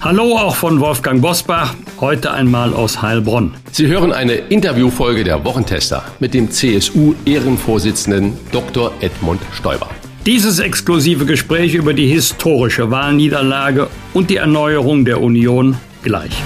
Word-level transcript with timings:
Hallo 0.00 0.36
auch 0.38 0.54
von 0.54 0.78
Wolfgang 0.78 1.20
Bosbach, 1.20 1.74
heute 2.00 2.30
einmal 2.30 2.72
aus 2.72 3.02
Heilbronn. 3.02 3.54
Sie 3.72 3.88
hören 3.88 4.12
eine 4.12 4.34
Interviewfolge 4.34 5.24
der 5.24 5.44
Wochentester 5.44 6.04
mit 6.20 6.34
dem 6.34 6.52
CSU-Ehrenvorsitzenden 6.52 8.34
Dr. 8.52 8.92
Edmund 9.00 9.40
Stoiber. 9.52 9.90
Dieses 10.24 10.60
exklusive 10.60 11.26
Gespräch 11.26 11.74
über 11.74 11.94
die 11.94 12.06
historische 12.06 12.92
Wahlniederlage 12.92 13.88
und 14.14 14.30
die 14.30 14.36
Erneuerung 14.36 15.04
der 15.04 15.20
Union 15.20 15.76
gleich. 16.04 16.44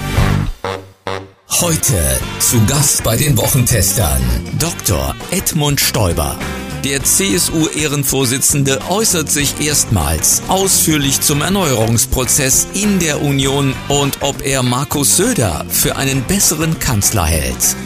Heute 1.61 1.93
zu 2.39 2.57
Gast 2.65 3.03
bei 3.03 3.15
den 3.15 3.37
Wochentestern 3.37 4.19
Dr. 4.57 5.15
Edmund 5.29 5.79
Stoiber. 5.79 6.39
Der 6.83 7.01
CSU-Ehrenvorsitzende 7.01 8.81
äußert 8.89 9.29
sich 9.29 9.65
erstmals 9.65 10.43
ausführlich 10.49 11.21
zum 11.21 11.41
Erneuerungsprozess 11.41 12.67
in 12.73 12.99
der 12.99 13.21
Union 13.21 13.73
und 13.87 14.17
ob 14.19 14.45
er 14.45 14.63
Markus 14.63 15.15
Söder 15.15 15.65
für 15.69 15.95
einen 15.95 16.23
besseren 16.23 16.79
Kanzler 16.79 17.23
hält. 17.23 17.77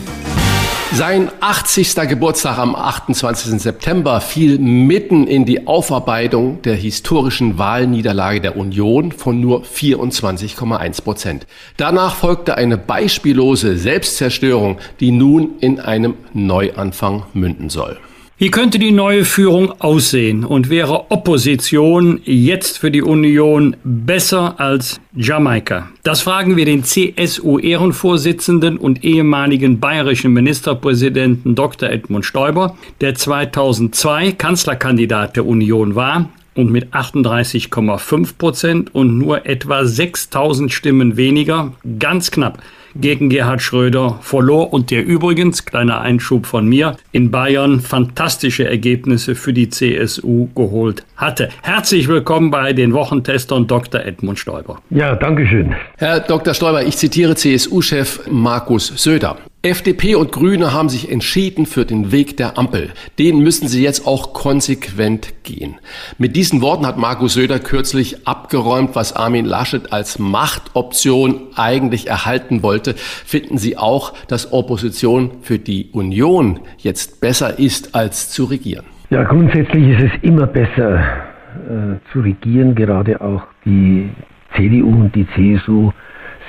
Sein 0.94 1.30
80. 1.42 1.94
Geburtstag 2.08 2.58
am 2.58 2.76
28. 2.76 3.62
September 3.62 4.20
fiel 4.20 4.58
mitten 4.58 5.28
in 5.28 5.46
die 5.46 5.68
Aufarbeitung 5.68 6.64
der 6.64 6.76
historischen 6.76 7.60
Wahlniederlage 7.60 8.42
der 8.42 8.58
Union 8.58 9.12
von 9.12 9.40
nur 9.40 9.62
24,1 9.62 11.04
Prozent. 11.04 11.46
Danach 11.76 12.16
folgte 12.16 12.58
eine 12.58 12.80
beispiellose 12.80 13.78
Selbstzerstörung, 13.78 14.80
die 15.00 15.12
nun 15.12 15.60
in 15.60 15.80
einem 15.80 16.16
Neuanfang 16.34 17.28
münden 17.34 17.70
soll. 17.70 18.00
Wie 18.40 18.52
könnte 18.52 18.78
die 18.78 18.92
neue 18.92 19.26
Führung 19.26 19.82
aussehen 19.82 20.46
und 20.46 20.70
wäre 20.70 21.10
Opposition 21.10 22.22
jetzt 22.24 22.78
für 22.78 22.92
die 22.92 23.02
Union 23.02 23.76
besser 23.84 24.60
als 24.60 25.02
Jamaika? 25.16 25.90
Das 26.04 26.22
fragen 26.22 26.56
wir 26.56 26.66
den 26.66 26.84
CSU-Ehrenvorsitzenden 26.84 28.78
und 28.78 29.04
ehemaligen 29.04 29.80
bayerischen 29.80 30.34
Ministerpräsidenten 30.34 31.56
Dr. 31.56 31.90
Edmund 31.90 32.26
Stoiber, 32.26 32.78
der 33.02 33.16
2002 33.16 34.34
Kanzlerkandidat 34.34 35.36
der 35.36 35.48
Union 35.48 35.96
war 35.96 36.30
und 36.54 36.70
mit 36.72 36.94
38,5 36.94 38.38
Prozent 38.38 38.94
und 38.94 39.18
nur 39.18 39.48
etwa 39.48 39.84
6000 39.84 40.72
Stimmen 40.72 41.18
weniger, 41.18 41.74
ganz 41.98 42.30
knapp, 42.30 42.60
gegen 43.00 43.30
Gerhard 43.30 43.62
Schröder 43.62 44.20
verlor 44.22 44.74
und 44.74 44.92
der 44.92 45.06
übrigens, 45.06 45.66
kleiner 45.66 46.02
Einschub 46.02 46.46
von 46.46 46.68
mir, 46.68 46.98
in 47.12 47.32
Bayern 47.32 47.80
fantastische 47.80 48.68
Ergebnisse 48.68 49.36
für 49.36 49.54
die 49.54 49.70
CSU 49.70 50.48
geholt 50.56 51.04
hatte. 51.16 51.50
Herzlich 51.62 52.08
willkommen 52.08 52.52
bei 52.52 52.74
den 52.74 52.94
Wochentestern 52.94 53.68
Dr. 53.68 54.02
Edmund 54.02 54.40
Stoiber. 54.40 54.82
Ja, 54.90 55.16
danke 55.16 55.46
schön. 55.48 55.76
Herr 55.98 56.20
Dr. 56.20 56.54
Stoiber, 56.54 56.84
ich 56.84 56.98
zitiere 56.98 57.36
CSU-Chef 57.36 58.22
Markus 58.30 58.88
Söder. 58.96 59.38
FDP 59.64 60.14
und 60.14 60.32
Grüne 60.32 60.72
haben 60.72 60.88
sich 60.88 61.12
entschieden 61.12 61.66
für 61.66 61.84
den 61.84 62.12
Weg 62.12 62.38
der 62.38 62.60
Ampel. 62.60 62.92
Den 63.18 63.40
müssen 63.40 63.68
sie 63.68 63.84
jetzt 63.84 64.06
auch 64.06 64.34
konsequent 64.34 65.34
gehen. 65.44 65.78
Mit 66.20 66.36
diesen 66.36 66.62
Worten 66.62 66.86
hat 66.86 66.98
Markus 66.98 67.34
Söder 67.34 67.58
kürzlich 67.58 68.28
abgeräumt, 68.28 68.92
was 68.94 69.16
Armin 69.16 69.46
Laschet 69.46 69.92
als 69.92 70.20
Machtoption 70.20 71.48
eigentlich 71.56 72.08
erhalten 72.08 72.62
wollte. 72.62 72.94
Finden 72.96 73.58
Sie 73.58 73.78
auch, 73.78 74.14
dass 74.28 74.54
Opposition 74.54 75.32
für 75.42 75.58
die 75.58 75.90
Union 75.92 76.60
jetzt 76.78 77.20
besser 77.20 77.58
ist, 77.58 77.96
als 77.96 78.30
zu 78.30 78.46
regieren? 78.46 78.86
Ja, 79.10 79.24
grundsätzlich 79.24 79.88
ist 79.90 80.12
es 80.14 80.24
immer 80.24 80.46
besser 80.46 81.00
äh, 81.00 82.12
zu 82.14 82.20
regieren. 82.20 82.76
Gerade 82.76 83.20
auch 83.22 83.42
die 83.66 84.08
CDU 84.56 84.90
und 84.90 85.16
die 85.16 85.28
CSU 85.36 85.92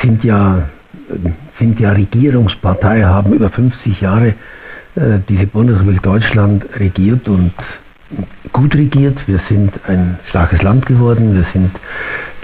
sind 0.02 0.22
ja 0.22 0.68
sind 1.58 1.80
ja 1.80 1.92
Regierungspartei, 1.92 3.02
haben 3.02 3.32
über 3.32 3.50
50 3.50 4.00
Jahre 4.00 4.34
äh, 4.94 5.18
diese 5.28 5.46
Bundesrepublik 5.46 6.02
Deutschland 6.02 6.64
regiert 6.78 7.28
und 7.28 7.52
gut 8.52 8.74
regiert. 8.74 9.18
Wir 9.26 9.40
sind 9.48 9.72
ein 9.86 10.18
starkes 10.30 10.62
Land 10.62 10.86
geworden. 10.86 11.34
Wir 11.34 11.44
sind 11.52 11.70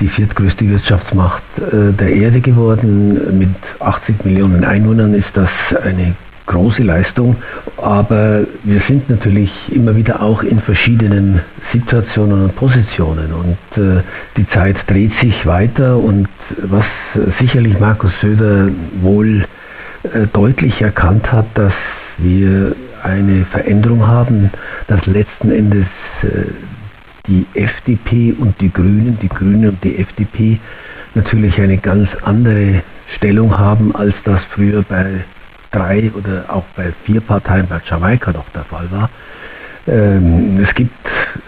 die 0.00 0.08
viertgrößte 0.08 0.68
Wirtschaftsmacht 0.68 1.42
äh, 1.58 1.92
der 1.92 2.12
Erde 2.12 2.40
geworden. 2.40 3.38
Mit 3.38 3.54
80 3.80 4.24
Millionen 4.24 4.64
Einwohnern 4.64 5.14
ist 5.14 5.30
das 5.34 5.50
eine 5.82 6.16
große 6.46 6.82
Leistung, 6.82 7.36
aber 7.76 8.46
wir 8.64 8.80
sind 8.86 9.08
natürlich 9.08 9.50
immer 9.70 9.96
wieder 9.96 10.20
auch 10.20 10.42
in 10.42 10.60
verschiedenen 10.60 11.40
Situationen 11.72 12.44
und 12.44 12.56
Positionen 12.56 13.32
und 13.32 13.82
äh, 13.82 14.02
die 14.36 14.46
Zeit 14.50 14.76
dreht 14.86 15.12
sich 15.20 15.46
weiter 15.46 15.96
und 15.96 16.28
was 16.58 16.84
sicherlich 17.38 17.78
Markus 17.78 18.12
Söder 18.20 18.68
wohl 19.00 19.46
äh, 20.02 20.26
deutlich 20.32 20.80
erkannt 20.82 21.30
hat, 21.32 21.46
dass 21.54 21.72
wir 22.18 22.76
eine 23.02 23.44
Veränderung 23.46 24.06
haben, 24.06 24.50
dass 24.86 25.04
letzten 25.06 25.50
Endes 25.50 25.86
äh, 26.22 26.52
die 27.26 27.46
FDP 27.54 28.34
und 28.38 28.60
die 28.60 28.70
Grünen, 28.70 29.18
die 29.20 29.28
Grünen 29.28 29.70
und 29.70 29.84
die 29.84 29.98
FDP 29.98 30.60
natürlich 31.14 31.58
eine 31.58 31.78
ganz 31.78 32.08
andere 32.22 32.82
Stellung 33.16 33.56
haben, 33.56 33.94
als 33.94 34.14
das 34.24 34.40
früher 34.50 34.82
bei 34.82 35.24
drei 35.74 36.10
oder 36.14 36.44
auch 36.48 36.64
bei 36.76 36.92
vier 37.04 37.20
Parteien 37.20 37.66
bei 37.68 37.80
Jamaika 37.88 38.32
noch 38.32 38.48
der 38.50 38.64
Fall 38.64 38.90
war. 38.90 39.10
Ähm, 39.86 40.64
es 40.66 40.74
gibt 40.74 40.94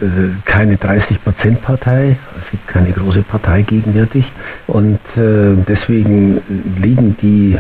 äh, 0.01 0.29
keine 0.45 0.77
30-Prozent-Partei, 0.77 2.19
es 2.45 2.51
gibt 2.51 2.69
keine 2.69 2.93
große 2.93 3.23
Partei 3.23 3.63
gegenwärtig 3.63 4.31
und 4.67 4.99
äh, 5.17 5.57
deswegen 5.67 6.43
liegen 6.83 7.17
die 7.23 7.59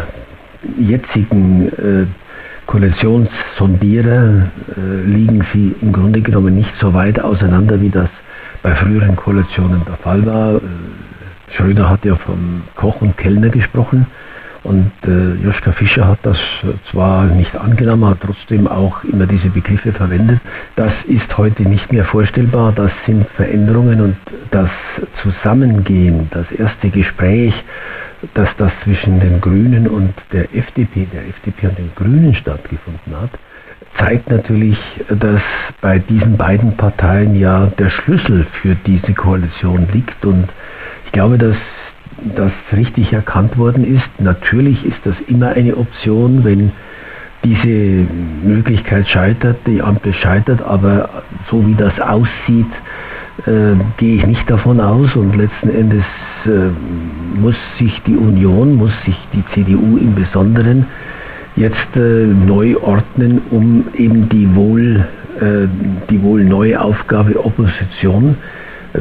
jetzigen 0.79 1.69
äh, 1.69 2.07
Koalitionssondierer, 2.67 4.51
äh, 4.77 5.03
liegen 5.07 5.47
sie 5.53 5.75
im 5.81 5.93
Grunde 5.93 6.21
genommen 6.21 6.55
nicht 6.55 6.75
so 6.81 6.93
weit 6.93 7.21
auseinander, 7.21 7.81
wie 7.81 7.91
das 7.91 8.11
bei 8.63 8.75
früheren 8.75 9.17
Koalitionen 9.17 9.83
der 9.87 9.97
Fall 9.97 10.27
war. 10.27 10.57
Äh, 10.57 10.61
Schröder 11.57 11.89
hat 11.89 12.05
ja 12.05 12.17
von 12.17 12.63
Koch 12.75 13.01
und 13.01 13.17
Kellner 13.17 13.49
gesprochen. 13.49 14.07
Und 14.67 14.91
äh, 15.07 15.35
Joschka 15.45 15.71
Fischer 15.73 16.09
hat 16.09 16.19
das 16.25 16.39
zwar 16.91 17.27
nicht 17.27 17.55
angenommen, 17.55 18.03
aber 18.03 18.19
trotzdem 18.19 18.67
auch 18.67 19.05
immer 19.05 19.27
diese 19.27 19.49
Begriffe 19.49 19.93
verwendet. 19.93 20.41
Das 20.75 20.93
ist 21.07 21.39
heute 21.39 21.63
nicht 21.63 21.93
mehr 21.93 22.05
vorstellbar. 22.05 22.73
Das 22.73 22.91
sind 23.07 23.29
Veränderungen 23.37 24.01
und 24.01 24.17
das 24.51 24.69
Zusammengehen, 25.23 26.29
das 26.33 26.51
erste 26.51 26.91
Gespräch, 26.91 27.55
dass 28.35 28.49
das 28.57 28.73
zwischen 28.83 29.21
den 29.21 29.41
Grünen 29.41 29.87
und 29.87 30.13
der 30.33 30.53
FDP, 30.53 31.07
der 31.13 31.29
FDP 31.29 31.69
und 31.69 31.79
den 31.79 31.93
Grünen 31.95 32.35
stattgefunden 32.35 33.21
hat, 33.21 33.31
zeigt 33.99 34.29
natürlich, 34.31 34.79
dass 35.09 35.43
bei 35.81 36.01
diesen 36.01 36.37
beiden 36.37 36.77
Parteien 36.77 37.37
ja 37.39 37.67
der 37.79 37.91
Schlüssel 37.91 38.45
für 38.61 38.75
diese 38.85 39.15
Koalition 39.15 39.87
liegt. 39.93 40.25
Und 40.25 40.49
ich 41.05 41.13
glaube, 41.13 41.39
dass 41.39 41.57
das 42.37 42.53
richtig 42.73 43.13
erkannt 43.13 43.59
worden 43.59 43.85
ist. 43.85 44.09
Natürlich 44.19 44.85
ist 44.85 44.99
das 45.05 45.15
immer 45.29 45.51
eine 45.51 45.77
Option, 45.77 46.45
wenn 46.45 46.73
diese 47.45 48.07
Möglichkeit 48.45 49.07
scheitert, 49.09 49.59
die 49.67 49.81
Ampel 49.81 50.13
scheitert, 50.15 50.63
aber 50.63 51.23
so 51.51 51.67
wie 51.67 51.75
das 51.75 51.99
aussieht, 52.01 52.73
äh, 53.47 53.75
gehe 53.99 54.17
ich 54.17 54.27
nicht 54.27 54.49
davon 54.51 54.81
aus 54.81 55.15
und 55.15 55.37
letzten 55.37 55.69
Endes 55.69 56.05
äh, 56.47 56.71
muss 57.39 57.57
sich 57.79 58.03
die 58.07 58.17
Union, 58.17 58.75
muss 58.75 58.93
sich 59.05 59.17
die 59.33 59.45
CDU 59.55 59.99
im 59.99 60.15
Besonderen 60.15 60.87
jetzt 61.55 61.97
äh, 61.97 61.99
neu 62.01 62.77
ordnen, 62.79 63.43
um 63.51 63.85
eben 63.95 64.29
die 64.29 64.55
wohl, 64.55 65.07
äh, 65.41 65.69
die 66.11 66.23
wohl 66.23 66.45
neue 66.45 66.81
Aufgabe 66.81 67.45
Opposition 67.45 68.37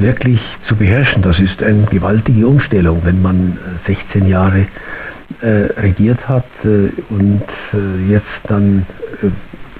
wirklich 0.01 0.39
zu 0.67 0.75
beherrschen. 0.75 1.21
Das 1.21 1.39
ist 1.39 1.61
eine 1.61 1.85
gewaltige 1.85 2.47
Umstellung, 2.47 3.01
wenn 3.03 3.21
man 3.21 3.57
16 3.85 4.25
äh, 4.25 4.29
Jahre 4.29 4.67
äh, 5.41 5.47
regiert 5.79 6.27
hat 6.27 6.45
äh, 6.63 6.89
und 7.09 7.43
jetzt 8.09 8.25
dann 8.47 8.85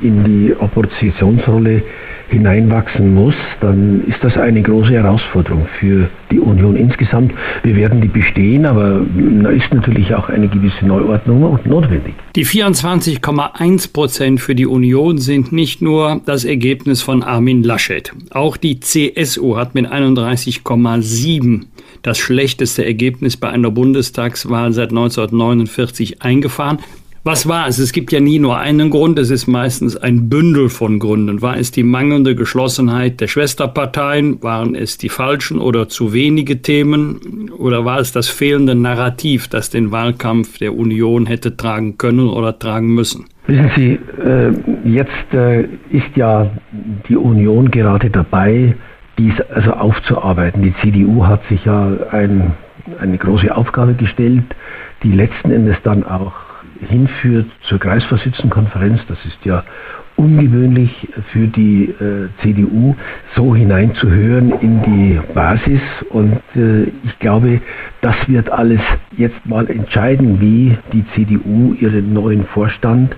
in 0.02 0.24
die 0.24 0.56
Oppositionsrolle 0.56 1.84
hineinwachsen 2.30 3.14
muss, 3.14 3.36
dann 3.62 4.04
ist 4.08 4.24
das 4.24 4.36
eine 4.38 4.62
große 4.62 4.92
Herausforderung 4.92 5.68
für 5.80 6.10
die 6.32 6.40
Union 6.40 6.76
insgesamt. 6.76 7.34
Wir 7.64 7.76
werden 7.76 8.02
die 8.02 8.08
bestehen, 8.08 8.66
aber 8.66 9.06
da 9.44 9.50
ist 9.50 9.74
natürlich 9.74 10.14
auch 10.14 10.30
eine 10.30 10.48
gewisse 10.48 10.86
Neuordnung 10.86 11.60
notwendig. 11.66 12.16
Die 12.36 12.46
24,1 12.46 13.94
Prozent 13.94 14.42
für 14.42 14.56
die 14.56 14.66
Union 14.66 15.18
sind 15.20 15.52
nicht 15.52 15.82
nur 15.82 16.22
das 16.26 16.46
Ergebnis 16.46 17.02
von 17.02 17.24
Armin 17.24 17.64
Laschet. 17.64 18.12
Auch 18.32 18.58
die 18.58 18.80
CSU 18.80 19.56
hat 19.58 19.76
mit 19.76 19.88
31,7 19.88 21.62
das 22.02 22.18
schlechteste 22.18 22.86
Ergebnis 22.86 23.38
bei 23.38 23.50
einer 23.50 23.72
Bundestagswahl 23.72 24.74
seit 24.74 24.90
1949 24.90 26.22
eingefahren. 26.22 26.80
Was 27.28 27.50
war 27.50 27.68
es? 27.68 27.80
Es 27.80 27.92
gibt 27.92 28.12
ja 28.12 28.20
nie 28.20 28.38
nur 28.38 28.60
einen 28.60 28.92
Grund, 28.92 29.18
es 29.18 29.32
ist 29.32 29.48
meistens 29.48 29.98
ein 29.98 30.30
Bündel 30.30 30.70
von 30.70 31.00
Gründen. 31.00 31.42
War 31.42 31.58
es 31.58 31.72
die 31.72 31.82
mangelnde 31.82 32.36
Geschlossenheit 32.36 33.20
der 33.20 33.26
Schwesterparteien? 33.26 34.44
Waren 34.44 34.76
es 34.76 35.00
die 35.00 35.10
falschen 35.10 35.60
oder 35.60 35.90
zu 35.90 36.14
wenige 36.14 36.62
Themen? 36.62 37.50
Oder 37.58 37.84
war 37.84 37.98
es 37.98 38.12
das 38.12 38.30
fehlende 38.30 38.76
Narrativ, 38.76 39.48
das 39.48 39.72
den 39.72 39.92
Wahlkampf 39.92 40.60
der 40.60 40.76
Union 40.76 41.26
hätte 41.26 41.58
tragen 41.58 41.98
können 41.98 42.30
oder 42.30 42.60
tragen 42.60 42.94
müssen? 42.94 43.26
Wissen 43.48 43.72
Sie, 43.76 44.00
äh, 44.24 44.54
jetzt 44.88 45.34
äh, 45.34 45.64
ist 45.90 46.16
ja 46.16 46.52
die 47.10 47.18
Union 47.18 47.72
gerade 47.72 48.12
dabei, 48.12 48.76
dies 49.18 49.34
also 49.50 49.72
aufzuarbeiten. 49.72 50.62
Die 50.62 50.76
CDU 50.84 51.26
hat 51.26 51.42
sich 51.50 51.66
ja 51.66 51.90
ein, 52.12 52.54
eine 53.00 53.18
große 53.18 53.56
Aufgabe 53.56 53.96
gestellt, 53.96 54.44
die 55.02 55.12
letzten 55.12 55.50
Endes 55.50 55.78
dann 55.84 56.04
auch 56.04 56.45
hinführt 56.80 57.48
zur 57.62 57.80
Kreisvorsitzendenkonferenz. 57.80 59.02
Das 59.08 59.24
ist 59.26 59.44
ja 59.46 59.64
ungewöhnlich 60.16 61.10
für 61.32 61.48
die 61.48 61.86
äh, 61.86 62.30
CDU, 62.42 62.96
so 63.36 63.56
hineinzuhören 63.56 64.52
in 64.62 64.82
die 64.84 65.20
Basis. 65.34 65.82
Und 66.10 66.40
äh, 66.56 66.84
ich 67.04 67.20
glaube, 67.20 67.62
das 68.02 68.16
wird 68.28 68.50
alles 68.50 68.82
jetzt 69.18 69.46
mal 69.46 69.70
entscheiden, 69.70 70.40
wie 70.40 70.78
die 70.94 71.06
CDU 71.16 71.74
ihren 71.74 72.14
neuen 72.14 72.46
Vorstand 72.46 73.16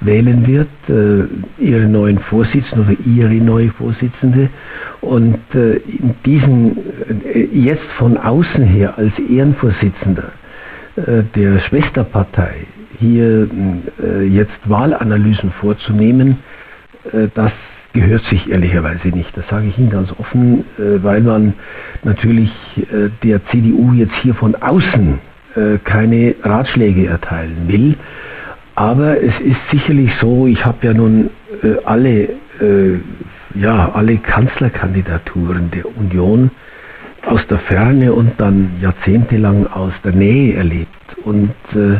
wählen 0.00 0.46
wird, 0.46 0.68
äh, 0.88 1.26
ihre 1.58 1.86
neuen 1.86 2.18
Vorsitzenden 2.18 2.86
oder 2.86 2.96
ihre 3.06 3.34
neue 3.34 3.70
Vorsitzende. 3.70 4.50
Und 5.00 5.38
äh, 5.54 5.76
in 5.76 6.14
diesen, 6.26 6.76
äh, 7.24 7.44
jetzt 7.52 7.86
von 7.96 8.18
außen 8.18 8.62
her 8.62 8.98
als 8.98 9.18
Ehrenvorsitzender 9.18 10.32
äh, 10.96 11.22
der 11.34 11.60
Schwesterpartei 11.60 12.66
hier 12.98 13.48
äh, 14.02 14.24
jetzt 14.24 14.58
Wahlanalysen 14.64 15.52
vorzunehmen, 15.60 16.38
äh, 17.12 17.28
das 17.34 17.52
gehört 17.92 18.24
sich 18.24 18.50
ehrlicherweise 18.50 19.08
nicht. 19.08 19.34
Das 19.36 19.48
sage 19.48 19.68
ich 19.68 19.78
Ihnen 19.78 19.90
ganz 19.90 20.12
offen, 20.18 20.64
äh, 20.78 21.02
weil 21.02 21.22
man 21.22 21.54
natürlich 22.04 22.52
der 23.22 23.44
CDU 23.46 23.92
jetzt 23.94 24.14
hier 24.16 24.34
von 24.34 24.54
außen 24.54 25.18
keine 25.84 26.34
Ratschläge 26.42 27.06
erteilen 27.06 27.66
will. 27.66 27.96
Aber 28.74 29.20
es 29.20 29.32
ist 29.40 29.56
sicherlich 29.70 30.14
so, 30.20 30.46
ich 30.46 30.64
habe 30.66 30.86
ja 30.86 30.92
nun 30.92 31.30
alle, 31.86 32.28
ja, 33.54 33.90
alle 33.94 34.18
Kanzlerkandidaturen 34.18 35.70
der 35.70 35.86
Union 35.96 36.50
aus 37.26 37.44
der 37.48 37.58
Ferne 37.58 38.12
und 38.12 38.32
dann 38.38 38.72
jahrzehntelang 38.80 39.66
aus 39.66 39.92
der 40.04 40.12
Nähe 40.12 40.54
erlebt. 40.54 40.90
Und 41.24 41.54
äh, 41.74 41.98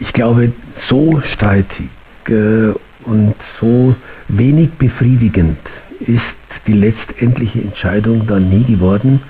ich 0.00 0.12
glaube, 0.12 0.52
so 0.88 1.20
streitig 1.32 1.88
äh, 2.28 2.72
und 3.04 3.34
so 3.60 3.94
wenig 4.28 4.70
befriedigend 4.78 5.58
ist 6.00 6.22
die 6.66 6.72
letztendliche 6.72 7.60
Entscheidung 7.60 8.26
dann 8.26 8.50
nie 8.50 8.64
geworden, 8.64 9.20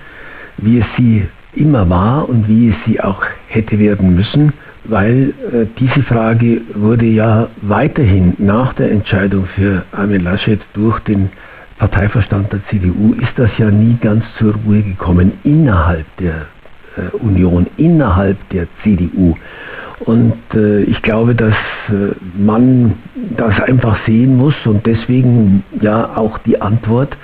wie 0.58 0.78
es 0.80 0.86
sie 0.96 1.24
immer 1.54 1.88
war 1.88 2.28
und 2.28 2.48
wie 2.48 2.68
es 2.68 2.76
sie 2.86 3.00
auch 3.00 3.22
hätte 3.48 3.78
werden 3.78 4.14
müssen, 4.14 4.52
weil 4.84 5.32
äh, 5.52 5.66
diese 5.78 6.02
Frage 6.02 6.62
wurde 6.74 7.06
ja 7.06 7.48
weiterhin 7.62 8.34
nach 8.38 8.74
der 8.74 8.90
Entscheidung 8.90 9.46
für 9.54 9.84
Armin 9.92 10.22
Laschet 10.22 10.60
durch 10.74 10.98
den 11.00 11.30
Parteiverstand 11.78 12.52
der 12.52 12.60
CDU 12.66 13.14
ist 13.14 13.32
das 13.36 13.50
ja 13.56 13.70
nie 13.70 13.96
ganz 14.00 14.24
zur 14.38 14.54
Ruhe 14.66 14.82
gekommen 14.82 15.32
innerhalb 15.44 16.04
der 16.16 16.46
Union, 17.20 17.66
innerhalb 17.76 18.36
der 18.50 18.66
CDU. 18.82 19.34
Und 20.00 20.34
äh, 20.54 20.82
ich 20.82 21.02
glaube, 21.02 21.34
dass 21.34 21.54
äh, 21.88 22.14
man 22.36 22.94
das 23.36 23.60
einfach 23.60 23.98
sehen 24.06 24.36
muss 24.36 24.54
und 24.64 24.86
deswegen 24.86 25.64
ja 25.80 26.16
auch 26.16 26.38
die 26.38 26.60
Antwort, 26.60 27.16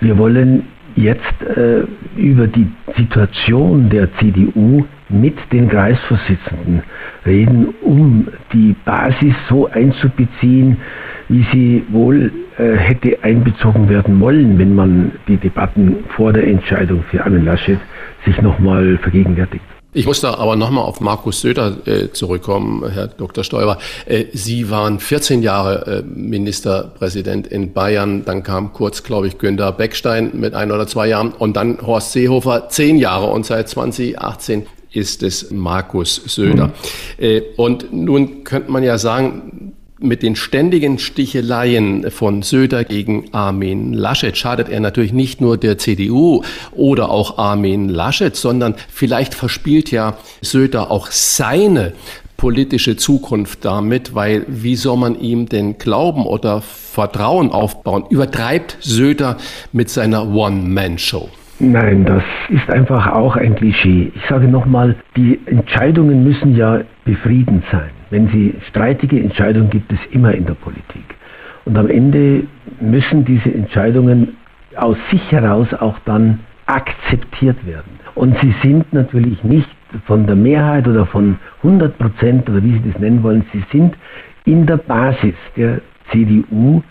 wir 0.00 0.18
wollen 0.18 0.64
jetzt 0.98 1.42
äh, 1.42 1.84
über 2.16 2.46
die 2.46 2.66
Situation 2.96 3.88
der 3.88 4.12
CDU 4.14 4.84
mit 5.08 5.36
den 5.52 5.68
Kreisvorsitzenden 5.68 6.82
reden, 7.24 7.74
um 7.82 8.28
die 8.52 8.74
Basis 8.84 9.34
so 9.48 9.68
einzubeziehen, 9.68 10.76
wie 11.28 11.46
sie 11.52 11.84
wohl 11.90 12.32
äh, 12.58 12.76
hätte 12.76 13.18
einbezogen 13.22 13.88
werden 13.88 14.20
wollen, 14.20 14.58
wenn 14.58 14.74
man 14.74 15.12
die 15.28 15.36
Debatten 15.36 16.04
vor 16.16 16.32
der 16.32 16.46
Entscheidung 16.46 17.04
für 17.10 17.24
Armin 17.24 17.44
Laschet 17.44 17.78
sich 18.24 18.40
nochmal 18.42 18.98
vergegenwärtigt. 18.98 19.64
Ich 19.94 20.04
muss 20.04 20.20
da 20.20 20.34
aber 20.34 20.54
nochmal 20.54 20.84
auf 20.84 21.00
Markus 21.00 21.40
Söder 21.40 21.78
äh, 21.86 22.12
zurückkommen, 22.12 22.90
Herr 22.90 23.06
Dr. 23.06 23.42
Stoiber. 23.42 23.78
Äh, 24.04 24.26
Sie 24.34 24.68
waren 24.68 25.00
14 25.00 25.42
Jahre 25.42 25.86
äh, 25.86 26.02
Ministerpräsident 26.02 27.46
in 27.46 27.72
Bayern, 27.72 28.24
dann 28.26 28.42
kam 28.42 28.74
kurz, 28.74 29.02
glaube 29.02 29.28
ich, 29.28 29.38
Günter 29.38 29.72
Beckstein 29.72 30.32
mit 30.34 30.52
ein 30.52 30.72
oder 30.72 30.86
zwei 30.86 31.08
Jahren 31.08 31.32
und 31.32 31.56
dann 31.56 31.80
Horst 31.80 32.12
Seehofer 32.12 32.68
zehn 32.68 32.98
Jahre 32.98 33.28
und 33.28 33.46
seit 33.46 33.70
2018 33.70 34.66
ist 34.92 35.22
es 35.22 35.50
Markus 35.50 36.16
Söder. 36.26 36.66
Mhm. 36.66 36.72
Äh, 37.24 37.42
und 37.56 37.90
nun 37.90 38.44
könnte 38.44 38.70
man 38.70 38.82
ja 38.82 38.98
sagen, 38.98 39.74
mit 40.00 40.22
den 40.22 40.36
ständigen 40.36 40.98
Sticheleien 40.98 42.10
von 42.10 42.42
Söder 42.42 42.84
gegen 42.84 43.32
Armin 43.32 43.92
Laschet 43.92 44.36
schadet 44.36 44.68
er 44.68 44.80
natürlich 44.80 45.12
nicht 45.12 45.40
nur 45.40 45.56
der 45.56 45.78
CDU 45.78 46.42
oder 46.72 47.10
auch 47.10 47.38
Armin 47.38 47.88
Laschet, 47.88 48.34
sondern 48.36 48.74
vielleicht 48.88 49.34
verspielt 49.34 49.90
ja 49.90 50.16
Söder 50.40 50.90
auch 50.90 51.10
seine 51.10 51.92
politische 52.36 52.96
Zukunft 52.96 53.64
damit, 53.64 54.14
weil 54.14 54.44
wie 54.46 54.76
soll 54.76 54.96
man 54.96 55.20
ihm 55.20 55.48
denn 55.48 55.76
glauben 55.76 56.24
oder 56.24 56.62
Vertrauen 56.62 57.50
aufbauen? 57.50 58.04
Übertreibt 58.08 58.78
Söder 58.80 59.38
mit 59.72 59.90
seiner 59.90 60.32
One-Man-Show? 60.32 61.28
Nein, 61.60 62.04
das 62.04 62.22
ist 62.50 62.70
einfach 62.70 63.12
auch 63.12 63.34
ein 63.34 63.56
Klischee. 63.56 64.12
Ich 64.14 64.24
sage 64.28 64.46
nochmal, 64.46 64.94
die 65.16 65.40
Entscheidungen 65.46 66.22
müssen 66.22 66.54
ja 66.54 66.82
befriedend 67.04 67.64
sein. 67.72 67.90
Wenn 68.10 68.28
sie 68.28 68.54
streitige 68.68 69.18
Entscheidungen 69.18 69.68
gibt 69.68 69.92
es 69.92 69.98
immer 70.12 70.32
in 70.34 70.46
der 70.46 70.54
Politik. 70.54 71.16
Und 71.64 71.76
am 71.76 71.90
Ende 71.90 72.44
müssen 72.80 73.24
diese 73.24 73.52
Entscheidungen 73.52 74.36
aus 74.76 74.96
sich 75.10 75.32
heraus 75.32 75.66
auch 75.74 75.98
dann 76.04 76.40
akzeptiert 76.66 77.66
werden. 77.66 77.98
Und 78.14 78.38
sie 78.40 78.54
sind 78.62 78.92
natürlich 78.92 79.42
nicht 79.42 79.68
von 80.06 80.26
der 80.26 80.36
Mehrheit 80.36 80.86
oder 80.86 81.06
von 81.06 81.38
100 81.62 81.98
Prozent 81.98 82.48
oder 82.48 82.62
wie 82.62 82.74
Sie 82.74 82.90
das 82.90 83.00
nennen 83.00 83.22
wollen, 83.22 83.44
sie 83.52 83.64
sind 83.72 83.96
in 84.44 84.66
der 84.66 84.76
Basis 84.76 85.34
der 85.56 85.80
CDU 86.10 86.82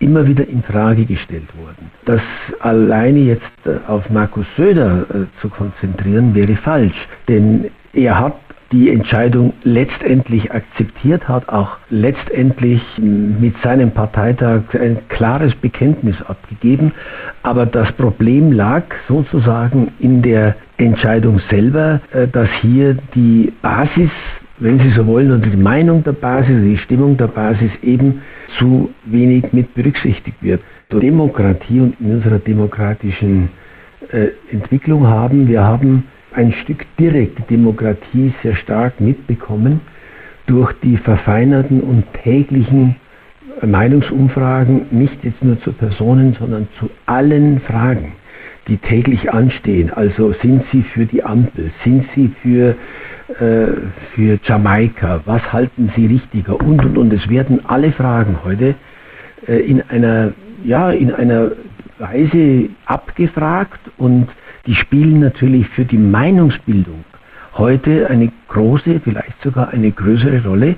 immer 0.00 0.26
wieder 0.26 0.46
in 0.46 0.62
Frage 0.62 1.04
gestellt 1.04 1.56
worden. 1.56 1.90
Das 2.04 2.20
alleine 2.60 3.20
jetzt 3.20 3.42
äh, 3.66 3.76
auf 3.86 4.08
Markus 4.10 4.46
Söder 4.56 5.06
äh, 5.08 5.40
zu 5.40 5.48
konzentrieren, 5.48 6.34
wäre 6.34 6.56
falsch, 6.56 6.96
denn 7.28 7.70
er 7.92 8.18
hat 8.18 8.34
die 8.72 8.90
Entscheidung 8.90 9.52
letztendlich 9.62 10.50
akzeptiert 10.50 11.28
hat, 11.28 11.48
auch 11.48 11.76
letztendlich 11.90 12.82
mit 12.98 13.54
seinem 13.62 13.92
Parteitag 13.92 14.62
ein 14.74 14.98
klares 15.08 15.54
Bekenntnis 15.54 16.20
abgegeben. 16.22 16.92
Aber 17.44 17.66
das 17.66 17.92
Problem 17.92 18.50
lag 18.50 18.82
sozusagen 19.06 19.92
in 20.00 20.22
der 20.22 20.56
Entscheidung 20.76 21.40
selber, 21.50 22.00
äh, 22.12 22.26
dass 22.26 22.48
hier 22.62 22.96
die 23.14 23.52
Basis, 23.62 24.10
wenn 24.58 24.78
Sie 24.78 24.90
so 24.90 25.06
wollen, 25.06 25.30
und 25.32 25.44
die 25.44 25.56
Meinung 25.56 26.04
der 26.04 26.12
Basis, 26.12 26.62
die 26.62 26.78
Stimmung 26.78 27.16
der 27.16 27.28
Basis 27.28 27.70
eben 27.82 28.22
zu 28.58 28.90
wenig 29.04 29.52
mit 29.52 29.74
berücksichtigt 29.74 30.42
wird. 30.42 30.60
Demokratie 30.92 31.80
und 31.80 32.00
in 32.00 32.16
unserer 32.16 32.38
demokratischen 32.38 33.48
äh, 34.12 34.28
Entwicklung 34.52 35.06
haben, 35.06 35.48
wir 35.48 35.62
haben 35.62 36.04
ein 36.34 36.52
Stück 36.52 36.84
direkte 36.98 37.42
Demokratie 37.42 38.32
sehr 38.42 38.54
stark 38.56 39.00
mitbekommen 39.00 39.80
durch 40.46 40.72
die 40.82 40.96
verfeinerten 40.98 41.80
und 41.80 42.04
täglichen 42.22 42.96
Meinungsumfragen, 43.62 44.86
nicht 44.90 45.24
jetzt 45.24 45.42
nur 45.42 45.60
zu 45.60 45.72
Personen, 45.72 46.36
sondern 46.38 46.68
zu 46.78 46.90
allen 47.06 47.60
Fragen, 47.60 48.12
die 48.68 48.76
täglich 48.78 49.32
anstehen. 49.32 49.90
Also 49.92 50.32
sind 50.42 50.64
Sie 50.72 50.82
für 50.82 51.06
die 51.06 51.22
Ampel? 51.22 51.70
Sind 51.84 52.04
Sie 52.14 52.30
für, 52.42 52.74
äh, 53.40 53.66
für 54.14 54.38
Jamaika? 54.42 55.20
Was 55.24 55.52
halten 55.52 55.92
Sie 55.96 56.06
richtiger? 56.06 56.60
Und, 56.60 56.84
und, 56.84 56.98
und. 56.98 57.12
Es 57.12 57.28
werden 57.28 57.60
alle 57.66 57.92
Fragen 57.92 58.38
heute 58.44 58.74
äh, 59.46 59.58
in 59.58 59.82
einer 59.82 60.32
ja, 60.64 60.90
in 60.90 61.12
einer 61.12 61.52
Weise 61.98 62.70
abgefragt 62.86 63.80
und 63.98 64.28
die 64.66 64.74
spielen 64.74 65.20
natürlich 65.20 65.68
für 65.68 65.84
die 65.84 65.98
Meinungsbildung 65.98 67.04
heute 67.56 68.08
eine 68.08 68.32
große, 68.48 69.00
vielleicht 69.04 69.40
sogar 69.42 69.68
eine 69.68 69.92
größere 69.92 70.42
Rolle. 70.44 70.76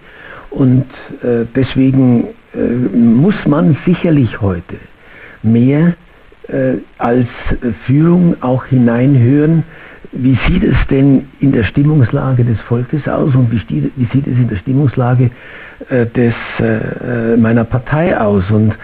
Und 0.51 0.87
äh, 1.23 1.45
deswegen 1.55 2.29
äh, 2.55 2.59
muss 2.59 3.35
man 3.47 3.77
sicherlich 3.87 4.41
heute 4.41 4.77
mehr 5.43 5.95
äh, 6.49 6.75
als 6.99 7.29
Führung 7.87 8.37
auch 8.43 8.65
hineinhören, 8.67 9.65
wie 10.19 10.39
sieht 10.47 10.65
es 10.65 10.77
denn 10.89 11.29
in 11.41 11.53
der 11.53 11.65
Stimmungslage 11.65 12.45
des 12.45 12.61
Volkes 12.63 13.07
aus 13.09 13.35
und 13.35 13.51
wie, 13.51 13.91
wie 13.97 14.05
sieht 14.13 14.27
es 14.27 14.37
in 14.37 14.49
der 14.49 14.57
Stimmungslage 14.57 15.31
äh, 15.89 16.07
des, 16.07 16.35
äh, 16.59 17.37
meiner 17.37 17.65
Partei 17.65 18.19
aus? 18.19 18.51
Und 18.51 18.75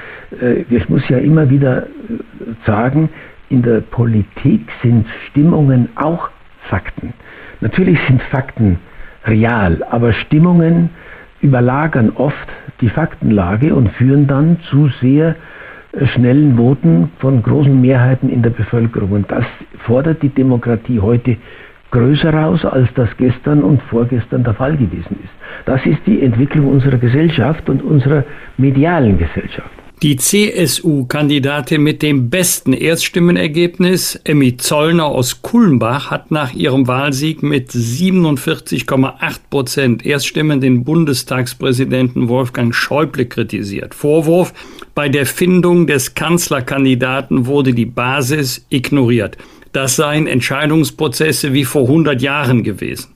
äh, 0.41 0.65
ich 0.69 0.89
muss 0.89 1.09
ja 1.09 1.19
immer 1.19 1.49
wieder 1.51 1.87
sagen, 2.67 3.09
in 3.49 3.63
der 3.63 3.81
Politik 3.81 4.69
sind 4.83 5.07
Stimmungen 5.29 5.89
auch 5.97 6.31
Fakten. 6.69 7.13
Natürlich 7.61 7.99
sind 8.07 8.23
Fakten 8.23 8.79
real, 9.27 9.83
aber 9.91 10.13
Stimmungen 10.13 10.91
überlagern 11.41 12.11
oft 12.15 12.49
die 12.81 12.89
Faktenlage 12.89 13.75
und 13.75 13.91
führen 13.93 14.27
dann 14.27 14.59
zu 14.71 14.89
sehr 15.01 15.31
äh, 15.31 15.35
schnellen 16.15 16.57
Voten 16.57 17.11
von 17.19 17.43
großen 17.43 17.81
Mehrheiten 17.81 18.29
in 18.29 18.43
der 18.43 18.51
Bevölkerung. 18.51 19.13
Und 19.13 19.31
das 19.31 19.45
fordert 19.85 20.23
die 20.23 20.31
Demokratie 20.31 21.01
heute 21.01 21.37
größer 21.91 22.47
aus, 22.47 22.65
als 22.65 22.89
das 22.95 23.09
gestern 23.19 23.63
und 23.63 23.83
vorgestern 23.83 24.45
der 24.45 24.55
Fall 24.55 24.77
gewesen 24.77 25.19
ist. 25.23 25.33
Das 25.67 25.85
ist 25.85 26.01
die 26.07 26.23
Entwicklung 26.23 26.69
unserer 26.69 26.97
Gesellschaft 26.97 27.69
und 27.69 27.83
unserer 27.83 28.25
medialen 28.57 29.19
Gesellschaft. 29.19 29.71
Die 30.03 30.17
CSU-Kandidatin 30.17 31.81
mit 31.81 32.03
dem 32.03 32.29
besten 32.29 32.73
Erststimmenergebnis, 32.73 34.19
Emmy 34.25 34.57
Zollner 34.57 35.05
aus 35.05 35.43
Kulmbach, 35.43 36.11
hat 36.11 36.33
nach 36.33 36.53
ihrem 36.55 36.89
Wahlsieg 36.89 37.45
mit 37.45 37.71
47,8 37.71 39.37
Prozent 39.49 40.05
Erststimmen 40.05 40.61
den 40.61 40.83
Bundestagspräsidenten 40.83 42.29
Wolfgang 42.29 42.75
Schäuble 42.75 43.27
kritisiert. 43.27 43.95
Vorwurf, 43.95 44.53
bei 44.97 45.09
der 45.09 45.25
Findung 45.25 45.87
des 45.87 46.15
Kanzlerkandidaten 46.15 47.47
wurde 47.47 47.73
die 47.73 47.87
Basis 47.87 48.67
ignoriert. 48.71 49.39
Das 49.71 49.95
seien 49.95 50.27
Entscheidungsprozesse 50.27 51.53
wie 51.53 51.65
vor 51.65 51.83
100 51.83 52.21
Jahren 52.21 52.65
gewesen. 52.65 53.07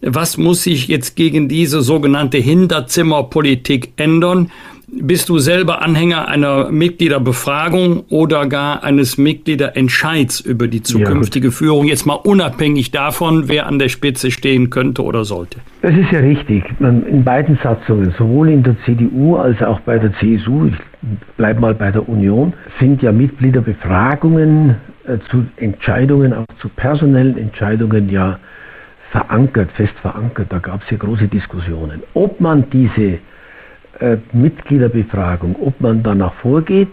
Was 0.00 0.38
muss 0.38 0.62
sich 0.62 0.88
jetzt 0.88 1.14
gegen 1.16 1.50
diese 1.50 1.82
sogenannte 1.82 2.38
Hinterzimmerpolitik 2.38 3.92
ändern? 3.96 4.50
Bist 4.92 5.28
du 5.28 5.38
selber 5.38 5.82
Anhänger 5.82 6.26
einer 6.26 6.70
Mitgliederbefragung 6.70 8.04
oder 8.08 8.46
gar 8.46 8.82
eines 8.82 9.18
Mitgliederentscheids 9.18 10.40
über 10.40 10.66
die 10.66 10.82
zukünftige 10.82 11.48
ja, 11.48 11.52
Führung, 11.52 11.86
jetzt 11.86 12.06
mal 12.06 12.14
unabhängig 12.14 12.90
davon, 12.90 13.48
wer 13.48 13.66
an 13.66 13.78
der 13.78 13.88
Spitze 13.88 14.32
stehen 14.32 14.68
könnte 14.68 15.04
oder 15.04 15.24
sollte? 15.24 15.60
Das 15.82 15.92
ist 15.94 16.10
ja 16.10 16.18
richtig. 16.18 16.64
In 16.80 17.22
beiden 17.22 17.56
Satzungen, 17.62 18.12
sowohl 18.18 18.48
in 18.48 18.64
der 18.64 18.76
CDU 18.84 19.36
als 19.36 19.62
auch 19.62 19.78
bei 19.80 19.98
der 19.98 20.12
CSU, 20.14 20.66
ich 20.66 20.74
bleibe 21.36 21.60
mal 21.60 21.74
bei 21.74 21.92
der 21.92 22.08
Union, 22.08 22.52
sind 22.80 23.00
ja 23.00 23.12
Mitgliederbefragungen 23.12 24.76
äh, 25.06 25.18
zu 25.30 25.46
Entscheidungen, 25.56 26.32
auch 26.32 26.46
zu 26.60 26.68
personellen 26.68 27.38
Entscheidungen 27.38 28.08
ja 28.10 28.40
verankert, 29.12 29.70
fest 29.72 29.94
verankert. 30.02 30.48
Da 30.50 30.58
gab 30.58 30.82
es 30.82 30.90
ja 30.90 30.96
große 30.96 31.28
Diskussionen. 31.28 32.02
Ob 32.14 32.40
man 32.40 32.68
diese 32.70 33.18
äh, 34.00 34.16
Mitgliederbefragung, 34.32 35.56
ob 35.60 35.80
man 35.80 36.02
danach 36.02 36.34
vorgeht, 36.34 36.90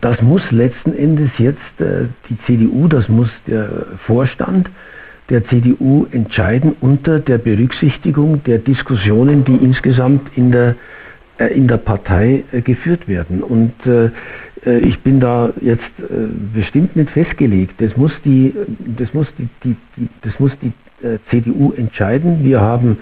das 0.00 0.20
muss 0.22 0.42
letzten 0.50 0.94
Endes 0.94 1.30
jetzt 1.38 1.58
äh, 1.80 2.06
die 2.28 2.38
CDU, 2.46 2.88
das 2.88 3.08
muss 3.08 3.28
der 3.46 3.86
Vorstand 4.06 4.70
der 5.30 5.44
CDU 5.46 6.06
entscheiden 6.10 6.76
unter 6.80 7.18
der 7.18 7.38
Berücksichtigung 7.38 8.42
der 8.44 8.58
Diskussionen, 8.58 9.44
die 9.44 9.56
insgesamt 9.56 10.36
in 10.36 10.52
der, 10.52 10.76
äh, 11.38 11.46
in 11.46 11.66
der 11.66 11.78
Partei 11.78 12.44
äh, 12.52 12.60
geführt 12.60 13.08
werden. 13.08 13.42
Und 13.42 13.72
äh, 13.86 14.10
äh, 14.66 14.78
ich 14.80 14.98
bin 15.00 15.20
da 15.20 15.52
jetzt 15.60 15.82
bestimmt 16.54 16.96
nicht 16.96 17.10
festgelegt. 17.10 17.74
Das 17.80 17.96
muss 17.96 18.12
die, 18.24 18.54
das 18.98 19.12
muss 19.14 19.26
die, 19.38 19.48
die, 19.62 19.76
die 19.96 20.08
das 20.22 20.38
muss 20.38 20.52
die 20.60 20.72
CDU 21.30 21.72
entscheiden. 21.72 22.44
Wir 22.44 22.62
haben 22.62 22.98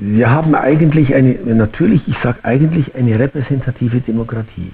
wir 0.00 0.30
haben 0.30 0.54
eigentlich 0.54 1.14
eine, 1.14 1.34
natürlich, 1.54 2.00
ich 2.08 2.16
sage 2.22 2.38
eigentlich 2.42 2.94
eine 2.94 3.18
repräsentative 3.18 4.00
Demokratie. 4.00 4.72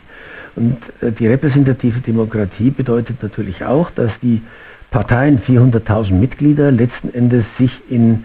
Und 0.55 0.79
äh, 1.01 1.13
die 1.13 1.27
repräsentative 1.27 2.01
Demokratie 2.01 2.71
bedeutet 2.71 3.23
natürlich 3.23 3.65
auch, 3.65 3.91
dass 3.91 4.11
die 4.23 4.41
Parteien 4.91 5.43
400.000 5.43 6.13
Mitglieder 6.13 6.71
letzten 6.71 7.13
Endes 7.13 7.45
sich 7.59 7.73
in 7.91 8.25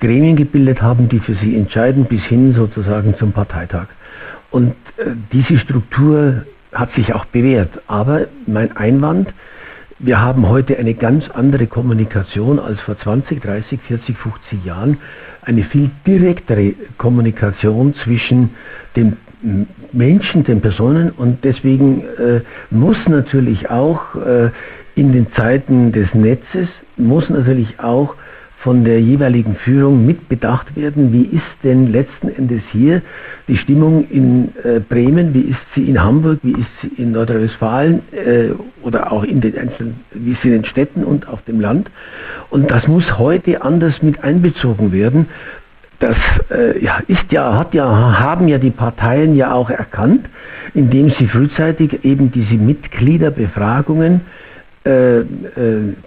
Gremien 0.00 0.36
gebildet 0.36 0.82
haben, 0.82 1.08
die 1.08 1.20
für 1.20 1.34
sie 1.34 1.56
entscheiden, 1.56 2.06
bis 2.06 2.22
hin 2.24 2.54
sozusagen 2.54 3.14
zum 3.16 3.32
Parteitag. 3.32 3.86
Und 4.50 4.74
äh, 4.96 5.10
diese 5.32 5.58
Struktur 5.58 6.46
hat 6.72 6.92
sich 6.94 7.14
auch 7.14 7.26
bewährt. 7.26 7.70
Aber 7.86 8.26
mein 8.46 8.76
Einwand, 8.76 9.28
wir 10.02 10.18
haben 10.18 10.48
heute 10.48 10.78
eine 10.78 10.94
ganz 10.94 11.28
andere 11.30 11.66
Kommunikation 11.66 12.58
als 12.58 12.80
vor 12.80 12.98
20, 12.98 13.42
30, 13.42 13.80
40, 13.82 14.16
50 14.16 14.64
Jahren. 14.64 14.98
Eine 15.42 15.64
viel 15.64 15.90
direktere 16.06 16.74
Kommunikation 16.96 17.94
zwischen 18.02 18.50
den 18.96 19.18
Menschen, 19.92 20.44
den 20.44 20.62
Personen. 20.62 21.10
Und 21.10 21.44
deswegen 21.44 22.02
äh, 22.02 22.40
muss 22.70 22.96
natürlich 23.08 23.68
auch 23.68 24.14
äh, 24.14 24.50
in 24.94 25.12
den 25.12 25.30
Zeiten 25.34 25.92
des 25.92 26.12
Netzes, 26.14 26.68
muss 26.96 27.28
natürlich 27.28 27.78
auch 27.78 28.14
von 28.62 28.84
der 28.84 29.00
jeweiligen 29.00 29.56
Führung 29.56 30.04
mitbedacht 30.04 30.76
werden, 30.76 31.12
wie 31.12 31.24
ist 31.36 31.42
denn 31.62 31.90
letzten 31.90 32.28
Endes 32.28 32.62
hier 32.72 33.00
die 33.48 33.56
Stimmung 33.56 34.06
in 34.10 34.54
äh, 34.62 34.80
Bremen, 34.80 35.32
wie 35.32 35.40
ist 35.40 35.60
sie 35.74 35.88
in 35.88 36.02
Hamburg, 36.02 36.40
wie 36.42 36.52
ist 36.52 36.68
sie 36.82 37.02
in 37.02 37.12
Nordrhein-Westfalen 37.12 38.02
äh, 38.12 38.50
oder 38.82 39.12
auch 39.12 39.24
in 39.24 39.40
den 39.40 39.56
einzelnen, 39.56 40.00
wie 40.12 40.32
ist 40.32 40.42
sie 40.42 40.48
in 40.48 40.54
den 40.54 40.64
Städten 40.66 41.04
und 41.04 41.26
auf 41.26 41.42
dem 41.44 41.58
Land. 41.58 41.90
Und 42.50 42.70
das 42.70 42.86
muss 42.86 43.18
heute 43.18 43.62
anders 43.62 44.02
mit 44.02 44.22
einbezogen 44.22 44.92
werden. 44.92 45.26
Das 45.98 46.16
äh, 46.50 46.82
ja, 46.84 46.98
ist 47.08 47.30
ja, 47.30 47.58
hat 47.58 47.72
ja, 47.72 48.20
haben 48.20 48.48
ja 48.48 48.58
die 48.58 48.70
Parteien 48.70 49.36
ja 49.36 49.52
auch 49.52 49.70
erkannt, 49.70 50.28
indem 50.74 51.10
sie 51.18 51.28
frühzeitig 51.28 52.04
eben 52.04 52.30
diese 52.30 52.54
Mitgliederbefragungen 52.54 54.20
äh, 54.84 55.18
äh, 55.20 55.24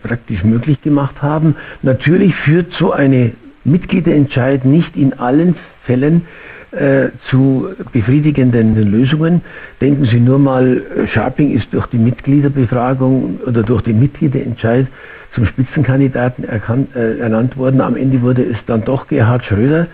praktisch 0.01 0.43
möglich 0.43 0.81
gemacht 0.81 1.21
haben. 1.21 1.55
Natürlich 1.83 2.33
führt 2.37 2.73
so 2.73 2.91
eine 2.91 3.33
Mitgliederentscheid 3.65 4.65
nicht 4.65 4.95
in 4.95 5.13
allen 5.13 5.55
Fällen 5.85 6.23
äh, 6.71 7.09
zu 7.29 7.67
befriedigenden 7.91 8.75
Lösungen. 8.75 9.41
Denken 9.79 10.05
Sie 10.05 10.19
nur 10.19 10.39
mal, 10.39 10.81
Sharping 11.13 11.51
ist 11.51 11.71
durch 11.71 11.85
die 11.87 11.99
Mitgliederbefragung 11.99 13.41
oder 13.45 13.61
durch 13.61 13.83
den 13.83 13.99
Mitgliederentscheid 13.99 14.87
zum 15.35 15.45
Spitzenkandidaten 15.45 16.43
erkannt, 16.43 16.95
äh, 16.95 17.19
ernannt 17.19 17.55
worden. 17.57 17.79
Am 17.79 17.95
Ende 17.95 18.23
wurde 18.23 18.43
es 18.43 18.57
dann 18.65 18.83
doch 18.85 19.05
Gerhard 19.07 19.45
Schröder. 19.45 19.85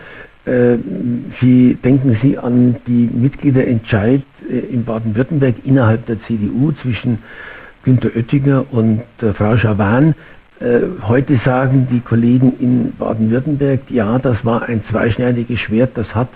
Äh, 0.46 0.78
Sie 1.42 1.78
denken 1.84 2.18
Sie 2.22 2.38
an 2.38 2.78
die 2.88 3.10
Mitgliederentscheid 3.14 4.24
in 4.48 4.86
Baden-Württemberg 4.86 5.56
innerhalb 5.66 6.06
der 6.06 6.16
CDU 6.24 6.72
zwischen 6.82 7.20
Günter 7.84 8.10
Oettinger 8.16 8.66
und 8.72 9.02
äh, 9.22 9.34
Frau 9.34 9.58
Schawan. 9.58 10.16
Äh, 10.60 10.82
heute 11.08 11.40
sagen 11.46 11.88
die 11.92 12.02
Kollegen 12.02 12.54
in 12.60 12.94
Baden-Württemberg, 12.98 13.82
ja, 13.90 14.20
das 14.20 14.44
war 14.44 14.64
ein 14.64 14.84
zweischneidiges 14.90 15.60
Schwert, 15.60 15.92
das 15.96 16.14
hat 16.14 16.30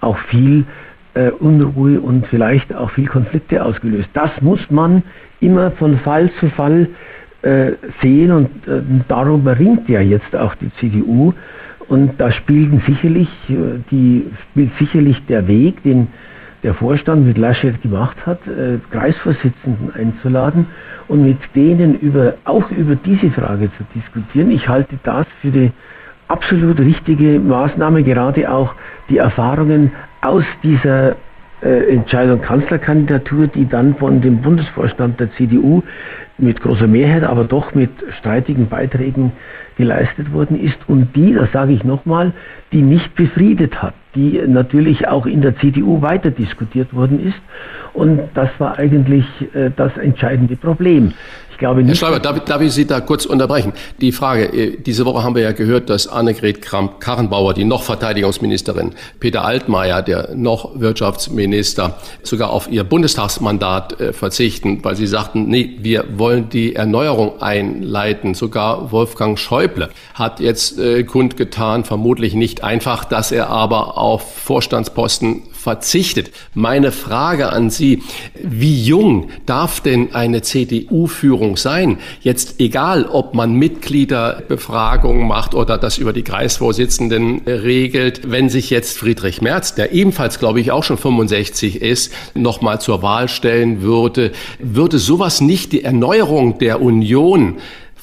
auch 0.00 0.16
viel 0.30 0.64
äh, 1.14 1.30
Unruhe 1.30 2.00
und 2.00 2.26
vielleicht 2.28 2.74
auch 2.74 2.90
viel 2.90 3.06
Konflikte 3.06 3.62
ausgelöst. 3.64 4.08
Das 4.14 4.30
muss 4.40 4.60
man 4.70 5.02
immer 5.40 5.70
von 5.72 5.98
Fall 5.98 6.30
zu 6.40 6.48
Fall 6.50 6.88
äh, 7.42 7.72
sehen 8.00 8.32
und 8.32 8.66
äh, 8.66 8.80
darum 9.08 9.46
ringt 9.46 9.88
ja 9.88 10.00
jetzt 10.00 10.34
auch 10.34 10.54
die 10.54 10.70
CDU 10.80 11.34
und 11.88 12.18
da 12.18 12.32
spielen 12.32 12.82
sicherlich 12.86 13.28
äh, 13.48 13.78
die 13.90 14.26
spielt 14.50 14.70
sicherlich 14.78 15.24
der 15.26 15.46
Weg, 15.46 15.82
den 15.82 16.08
der 16.66 16.74
Vorstand 16.74 17.24
mit 17.24 17.38
Laschet 17.38 17.80
gemacht 17.80 18.16
hat, 18.26 18.40
äh, 18.48 18.78
Kreisvorsitzenden 18.90 19.94
einzuladen 19.94 20.66
und 21.06 21.24
mit 21.24 21.38
denen 21.54 21.96
über, 22.00 22.34
auch 22.44 22.68
über 22.72 22.96
diese 22.96 23.30
Frage 23.30 23.70
zu 23.78 23.84
diskutieren. 23.94 24.50
Ich 24.50 24.68
halte 24.68 24.98
das 25.04 25.26
für 25.40 25.52
die 25.52 25.70
absolut 26.26 26.80
richtige 26.80 27.38
Maßnahme, 27.38 28.02
gerade 28.02 28.50
auch 28.50 28.74
die 29.08 29.18
Erfahrungen 29.18 29.92
aus 30.22 30.42
dieser 30.64 31.14
äh, 31.62 31.94
Entscheidung 31.94 32.42
Kanzlerkandidatur, 32.42 33.46
die 33.46 33.68
dann 33.68 33.94
von 33.94 34.20
dem 34.20 34.42
Bundesvorstand 34.42 35.20
der 35.20 35.30
CDU 35.34 35.84
mit 36.38 36.60
großer 36.60 36.86
Mehrheit, 36.86 37.24
aber 37.24 37.44
doch 37.44 37.74
mit 37.74 37.90
streitigen 38.18 38.68
Beiträgen 38.68 39.32
geleistet 39.76 40.32
worden 40.32 40.58
ist 40.58 40.76
und 40.86 41.14
die, 41.14 41.34
das 41.34 41.52
sage 41.52 41.72
ich 41.72 41.84
nochmal, 41.84 42.32
die 42.72 42.82
nicht 42.82 43.14
befriedet 43.14 43.82
hat, 43.82 43.94
die 44.14 44.40
natürlich 44.46 45.06
auch 45.06 45.26
in 45.26 45.42
der 45.42 45.56
CDU 45.58 46.00
weiter 46.00 46.30
diskutiert 46.30 46.94
worden 46.94 47.26
ist. 47.26 47.36
Und 47.92 48.20
das 48.34 48.48
war 48.58 48.78
eigentlich 48.78 49.24
äh, 49.54 49.70
das 49.74 49.96
entscheidende 49.96 50.56
Problem. 50.56 51.12
Ich 51.56 51.58
glaube 51.58 51.82
nicht. 51.82 51.88
Herr 51.88 52.08
Schreiber, 52.08 52.20
darf, 52.20 52.44
darf, 52.44 52.60
ich 52.60 52.72
Sie 52.72 52.86
da 52.86 53.00
kurz 53.00 53.24
unterbrechen? 53.24 53.72
Die 54.02 54.12
Frage, 54.12 54.44
äh, 54.44 54.76
diese 54.78 55.06
Woche 55.06 55.24
haben 55.24 55.34
wir 55.34 55.42
ja 55.42 55.52
gehört, 55.52 55.88
dass 55.88 56.06
Annegret 56.06 56.60
Kramp-Karrenbauer, 56.60 57.54
die 57.54 57.64
noch 57.64 57.82
Verteidigungsministerin, 57.82 58.92
Peter 59.20 59.42
Altmaier, 59.42 60.02
der 60.02 60.34
noch 60.34 60.78
Wirtschaftsminister, 60.78 61.96
sogar 62.22 62.50
auf 62.50 62.70
ihr 62.70 62.84
Bundestagsmandat 62.84 64.00
äh, 64.00 64.12
verzichten, 64.12 64.80
weil 64.82 64.96
sie 64.96 65.06
sagten, 65.06 65.46
nee, 65.48 65.78
wir 65.80 66.04
wollen 66.18 66.25
die 66.34 66.74
Erneuerung 66.74 67.40
einleiten. 67.40 68.34
Sogar 68.34 68.92
Wolfgang 68.92 69.38
Schäuble 69.38 69.90
hat 70.14 70.40
jetzt 70.40 70.78
äh, 70.78 71.04
kundgetan, 71.04 71.84
vermutlich 71.84 72.34
nicht 72.34 72.62
einfach, 72.62 73.04
dass 73.04 73.32
er 73.32 73.48
aber 73.48 73.98
auf 73.98 74.34
Vorstandsposten 74.36 75.42
verzichtet. 75.66 76.30
Meine 76.54 76.92
Frage 76.92 77.48
an 77.48 77.70
Sie, 77.70 78.00
wie 78.40 78.84
jung 78.84 79.30
darf 79.46 79.80
denn 79.80 80.14
eine 80.14 80.40
CDU-Führung 80.42 81.56
sein? 81.56 81.98
Jetzt 82.20 82.60
egal, 82.60 83.06
ob 83.06 83.34
man 83.34 83.54
Mitgliederbefragungen 83.54 85.26
macht 85.26 85.56
oder 85.56 85.76
das 85.76 85.98
über 85.98 86.12
die 86.12 86.22
Kreisvorsitzenden 86.22 87.40
regelt, 87.48 88.30
wenn 88.30 88.48
sich 88.48 88.70
jetzt 88.70 88.96
Friedrich 88.96 89.42
Merz, 89.42 89.74
der 89.74 89.90
ebenfalls, 89.90 90.38
glaube 90.38 90.60
ich, 90.60 90.70
auch 90.70 90.84
schon 90.84 90.98
65 90.98 91.82
ist, 91.82 92.12
nochmal 92.34 92.80
zur 92.80 93.02
Wahl 93.02 93.28
stellen 93.28 93.82
würde, 93.82 94.30
würde 94.60 95.00
sowas 95.00 95.40
nicht 95.40 95.72
die 95.72 95.82
Erneuerung 95.82 96.58
der 96.58 96.80
Union 96.80 97.56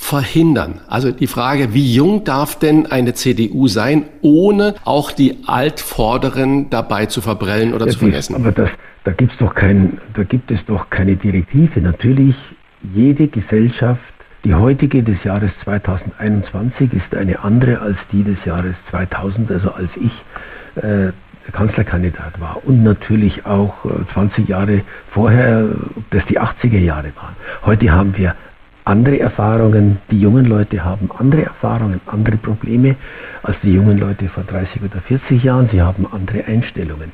verhindern? 0.03 0.81
Also 0.87 1.11
die 1.11 1.27
Frage, 1.27 1.73
wie 1.73 1.93
jung 1.93 2.23
darf 2.23 2.59
denn 2.59 2.85
eine 2.85 3.13
CDU 3.13 3.67
sein, 3.67 4.05
ohne 4.21 4.75
auch 4.83 5.11
die 5.11 5.39
Altvorderen 5.47 6.69
dabei 6.69 7.05
zu 7.07 7.21
verbrellen 7.21 7.73
oder 7.73 7.85
ja, 7.85 7.91
zu 7.91 7.99
vergessen? 7.99 8.35
Aber 8.35 8.51
das, 8.51 8.69
da, 9.05 9.11
gibt's 9.11 9.37
doch 9.39 9.55
kein, 9.55 9.99
da 10.13 10.23
gibt 10.23 10.51
es 10.51 10.59
doch 10.67 10.89
keine 10.89 11.15
Direktive. 11.15 11.81
Natürlich, 11.81 12.35
jede 12.93 13.27
Gesellschaft, 13.27 14.01
die 14.43 14.53
heutige 14.53 15.03
des 15.03 15.23
Jahres 15.23 15.51
2021 15.63 16.91
ist 16.93 17.15
eine 17.15 17.39
andere 17.39 17.79
als 17.79 17.97
die 18.11 18.23
des 18.23 18.37
Jahres 18.45 18.75
2000, 18.91 19.49
also 19.49 19.71
als 19.71 19.89
ich 19.95 20.83
äh, 20.83 21.13
Kanzlerkandidat 21.51 22.39
war 22.39 22.61
und 22.65 22.83
natürlich 22.83 23.45
auch 23.45 23.73
20 24.13 24.47
äh, 24.47 24.51
Jahre 24.51 24.81
vorher, 25.11 25.69
ob 25.95 26.09
das 26.11 26.25
die 26.25 26.39
80er 26.39 26.79
Jahre 26.79 27.11
waren. 27.15 27.35
Heute 27.65 27.91
haben 27.91 28.15
wir 28.17 28.35
andere 28.85 29.19
Erfahrungen, 29.19 29.99
die 30.11 30.19
jungen 30.19 30.45
Leute 30.45 30.83
haben 30.83 31.09
andere 31.17 31.43
Erfahrungen, 31.43 32.01
andere 32.05 32.37
Probleme 32.37 32.95
als 33.43 33.55
die 33.63 33.73
jungen 33.73 33.97
Leute 33.97 34.27
vor 34.29 34.43
30 34.43 34.81
oder 34.81 35.01
40 35.01 35.43
Jahren. 35.43 35.69
Sie 35.71 35.81
haben 35.81 36.05
andere 36.11 36.43
Einstellungen. 36.45 37.11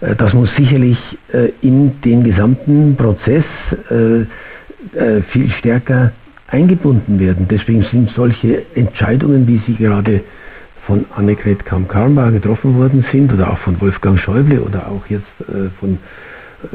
Äh, 0.00 0.16
das 0.16 0.32
muss 0.32 0.54
sicherlich 0.56 0.98
äh, 1.32 1.50
in 1.60 2.00
den 2.02 2.24
gesamten 2.24 2.96
Prozess 2.96 3.44
äh, 3.90 5.22
viel 5.30 5.48
stärker 5.52 6.12
eingebunden 6.48 7.20
werden. 7.20 7.46
Deswegen 7.48 7.84
sind 7.84 8.10
solche 8.10 8.64
Entscheidungen, 8.74 9.46
wie 9.46 9.58
sie 9.66 9.76
gerade 9.76 10.22
von 10.86 11.04
Annegret 11.14 11.64
Kamm-Karrenbauer 11.64 12.32
getroffen 12.32 12.76
worden 12.76 13.04
sind 13.12 13.32
oder 13.32 13.52
auch 13.52 13.58
von 13.58 13.80
Wolfgang 13.80 14.18
Schäuble 14.18 14.60
oder 14.60 14.88
auch 14.88 15.06
jetzt 15.06 15.24
von 15.78 15.98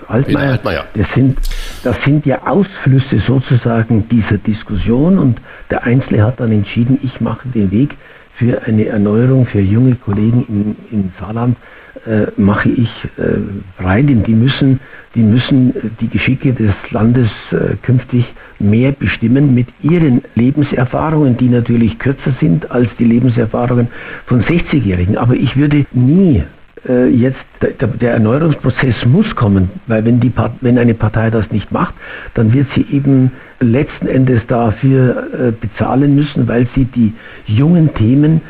Altmaier, 0.07 0.51
Altmaier. 0.51 0.85
Das, 0.93 1.07
sind, 1.13 1.37
das 1.83 1.95
sind 2.03 2.25
ja 2.25 2.45
Ausflüsse 2.47 3.19
sozusagen 3.19 4.07
dieser 4.09 4.37
Diskussion 4.37 5.19
und 5.19 5.41
der 5.69 5.83
Einzelne 5.83 6.23
hat 6.23 6.39
dann 6.39 6.51
entschieden, 6.51 6.99
ich 7.03 7.19
mache 7.21 7.47
den 7.49 7.71
Weg 7.71 7.95
für 8.37 8.61
eine 8.63 8.85
Erneuerung 8.85 9.47
für 9.47 9.59
junge 9.59 9.95
Kollegen 9.95 10.45
in, 10.91 10.97
in 10.97 11.11
Saarland, 11.19 11.57
äh, 12.05 12.27
mache 12.37 12.69
ich 12.69 12.89
äh, 13.17 13.83
rein, 13.83 14.07
denn 14.07 14.23
die 14.23 14.35
müssen, 14.35 14.79
die 15.15 15.23
müssen 15.23 15.73
die 15.99 16.07
Geschicke 16.07 16.53
des 16.53 16.73
Landes 16.91 17.29
äh, 17.51 17.75
künftig 17.81 18.25
mehr 18.59 18.91
bestimmen 18.91 19.55
mit 19.55 19.67
ihren 19.81 20.21
Lebenserfahrungen, 20.35 21.37
die 21.37 21.49
natürlich 21.49 21.97
kürzer 21.97 22.33
sind 22.39 22.69
als 22.69 22.89
die 22.99 23.05
Lebenserfahrungen 23.05 23.87
von 24.27 24.43
60-Jährigen. 24.43 25.17
Aber 25.17 25.33
ich 25.33 25.57
würde 25.57 25.85
nie 25.91 26.43
äh, 26.87 27.07
jetzt 27.07 27.37
der, 27.61 27.87
der, 27.87 28.13
Erneuerungsprozess 28.13 29.05
muss 29.05 29.35
kommen, 29.35 29.69
weil 29.87 30.05
wenn, 30.05 30.19
die, 30.19 30.31
wenn 30.61 30.77
eine 30.77 30.93
Partei 30.93 31.29
das 31.29 31.49
nicht 31.51 31.71
macht, 31.71 31.93
dann 32.33 32.53
wird 32.53 32.67
sie 32.75 32.85
eben 32.91 33.31
letzten 33.59 34.07
Endes 34.07 34.41
dafür 34.47 35.27
äh, 35.33 35.51
bezahlen 35.51 36.15
müssen, 36.15 36.47
weil 36.47 36.67
sie 36.75 36.85
die 36.85 37.13
jungen 37.45 37.93
Themen 37.95 38.41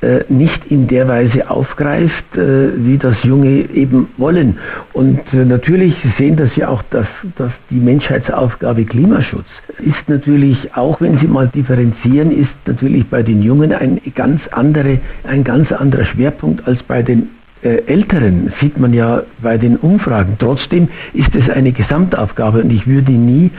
äh, 0.00 0.24
nicht 0.28 0.66
in 0.66 0.88
der 0.88 1.06
Weise 1.06 1.48
aufgreift, 1.48 2.24
wie 2.34 2.98
das 2.98 3.22
Junge 3.22 3.70
eben 3.70 4.08
wollen. 4.16 4.58
Und 4.92 5.20
natürlich 5.32 5.94
Sie 6.02 6.12
sehen 6.18 6.36
das 6.36 6.54
ja 6.56 6.68
auch, 6.68 6.82
dass, 6.90 7.06
dass 7.36 7.52
die 7.70 7.78
Menschheitsaufgabe 7.78 8.84
Klimaschutz 8.84 9.46
ist 9.78 10.08
natürlich, 10.08 10.74
auch 10.74 11.00
wenn 11.00 11.18
Sie 11.18 11.26
mal 11.26 11.48
differenzieren, 11.48 12.30
ist 12.32 12.50
natürlich 12.66 13.06
bei 13.08 13.22
den 13.22 13.42
Jungen 13.42 13.72
ein 13.72 14.00
ganz, 14.14 14.40
andere, 14.50 14.98
ein 15.24 15.44
ganz 15.44 15.70
anderer 15.70 16.04
Schwerpunkt 16.04 16.66
als 16.66 16.82
bei 16.84 17.02
den 17.02 17.22
äh, 17.22 17.41
Älteren 17.68 18.52
sieht 18.60 18.78
man 18.78 18.92
ja 18.92 19.22
bei 19.40 19.56
den 19.58 19.76
Umfragen. 19.76 20.36
Trotzdem 20.38 20.88
ist 21.12 21.34
es 21.34 21.48
eine 21.48 21.72
Gesamtaufgabe 21.72 22.62
und 22.62 22.70
ich 22.70 22.86
würde 22.86 23.12
nie 23.12 23.50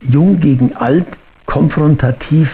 jung 0.00 0.40
gegen 0.40 0.74
alt 0.74 1.06
konfrontativ 1.46 2.48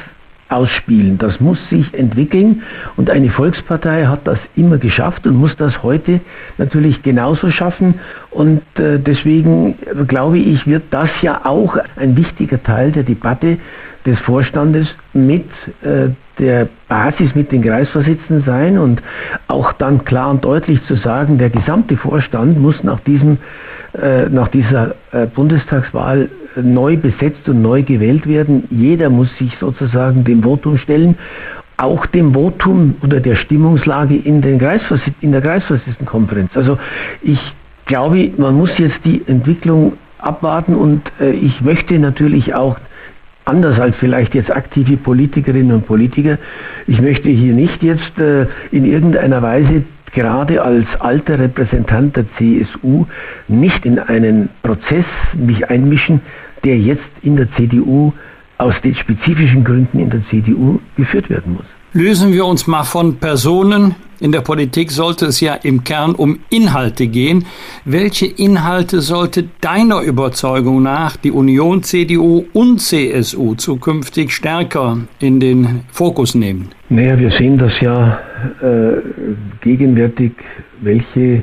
ausspielen. 0.48 1.18
Das 1.18 1.40
muss 1.40 1.58
sich 1.70 1.92
entwickeln 1.92 2.62
und 2.96 3.10
eine 3.10 3.30
Volkspartei 3.30 4.06
hat 4.06 4.26
das 4.26 4.38
immer 4.54 4.78
geschafft 4.78 5.26
und 5.26 5.34
muss 5.34 5.56
das 5.56 5.82
heute 5.82 6.20
natürlich 6.56 7.02
genauso 7.02 7.50
schaffen 7.50 7.94
und 8.30 8.62
äh, 8.76 8.98
deswegen 8.98 9.74
glaube 10.06 10.38
ich, 10.38 10.66
wird 10.66 10.84
das 10.90 11.10
ja 11.22 11.40
auch 11.44 11.76
ein 11.96 12.16
wichtiger 12.16 12.62
Teil 12.62 12.92
der 12.92 13.02
Debatte 13.02 13.58
des 14.06 14.18
Vorstandes 14.20 14.86
mit 15.12 15.44
äh, 15.82 16.10
der 16.38 16.68
Basis 16.88 17.34
mit 17.34 17.50
den 17.50 17.62
Kreisvorsitzenden 17.62 18.44
sein 18.44 18.78
und 18.78 19.02
auch 19.48 19.72
dann 19.72 20.04
klar 20.04 20.30
und 20.30 20.44
deutlich 20.44 20.82
zu 20.84 20.94
sagen, 20.96 21.38
der 21.38 21.50
gesamte 21.50 21.96
Vorstand 21.96 22.60
muss 22.60 22.82
nach, 22.84 23.00
diesem, 23.00 23.38
äh, 24.00 24.28
nach 24.28 24.48
dieser 24.48 24.94
äh, 25.12 25.26
Bundestagswahl 25.26 26.28
neu 26.56 26.96
besetzt 26.96 27.48
und 27.48 27.62
neu 27.62 27.82
gewählt 27.82 28.26
werden. 28.26 28.64
Jeder 28.70 29.10
muss 29.10 29.28
sich 29.38 29.54
sozusagen 29.58 30.24
dem 30.24 30.42
Votum 30.42 30.78
stellen, 30.78 31.16
auch 31.78 32.06
dem 32.06 32.32
Votum 32.32 32.94
oder 33.02 33.20
der 33.20 33.34
Stimmungslage 33.34 34.16
in, 34.16 34.40
den 34.40 34.58
Kreisvorsitz 34.58 35.14
in 35.20 35.32
der 35.32 35.42
Kreisvorsitzendenkonferenz. 35.42 36.50
Also 36.54 36.78
ich 37.22 37.40
glaube, 37.86 38.30
man 38.38 38.54
muss 38.54 38.70
jetzt 38.78 38.98
die 39.04 39.22
Entwicklung 39.26 39.94
abwarten 40.18 40.74
und 40.74 41.02
ich 41.20 41.60
möchte 41.60 41.98
natürlich 41.98 42.54
auch 42.54 42.78
anders 43.46 43.78
als 43.78 43.96
vielleicht 43.96 44.34
jetzt 44.34 44.50
aktive 44.50 44.96
Politikerinnen 44.96 45.72
und 45.72 45.86
Politiker. 45.86 46.38
Ich 46.86 47.00
möchte 47.00 47.28
hier 47.28 47.52
nicht 47.52 47.82
jetzt 47.82 48.18
äh, 48.18 48.46
in 48.70 48.84
irgendeiner 48.84 49.40
Weise 49.40 49.84
gerade 50.12 50.62
als 50.62 50.86
alter 50.98 51.38
Repräsentant 51.38 52.16
der 52.16 52.26
CSU 52.36 53.06
nicht 53.48 53.84
in 53.84 53.98
einen 53.98 54.48
Prozess 54.62 55.04
mich 55.34 55.68
einmischen, 55.68 56.20
der 56.64 56.78
jetzt 56.78 57.02
in 57.22 57.36
der 57.36 57.50
CDU 57.52 58.12
aus 58.58 58.74
den 58.82 58.94
spezifischen 58.94 59.64
Gründen 59.64 59.98
in 59.98 60.10
der 60.10 60.22
CDU 60.30 60.80
geführt 60.96 61.28
werden 61.28 61.54
muss. 61.54 61.66
Lösen 61.92 62.32
wir 62.32 62.46
uns 62.46 62.66
mal 62.66 62.84
von 62.84 63.16
Personen. 63.18 63.94
In 64.18 64.32
der 64.32 64.40
Politik 64.40 64.90
sollte 64.90 65.26
es 65.26 65.40
ja 65.40 65.54
im 65.54 65.84
Kern 65.84 66.14
um 66.14 66.38
Inhalte 66.48 67.06
gehen. 67.06 67.44
Welche 67.84 68.26
Inhalte 68.26 69.02
sollte 69.02 69.44
deiner 69.60 70.00
Überzeugung 70.00 70.82
nach 70.82 71.16
die 71.18 71.30
Union, 71.30 71.82
CDU 71.82 72.46
und 72.54 72.80
CSU 72.80 73.54
zukünftig 73.56 74.32
stärker 74.32 74.98
in 75.20 75.38
den 75.38 75.84
Fokus 75.92 76.34
nehmen? 76.34 76.70
Naja, 76.88 77.18
wir 77.18 77.30
sehen 77.32 77.58
das 77.58 77.78
ja 77.80 78.18
äh, 78.62 79.02
gegenwärtig, 79.60 80.32
welche 80.80 81.42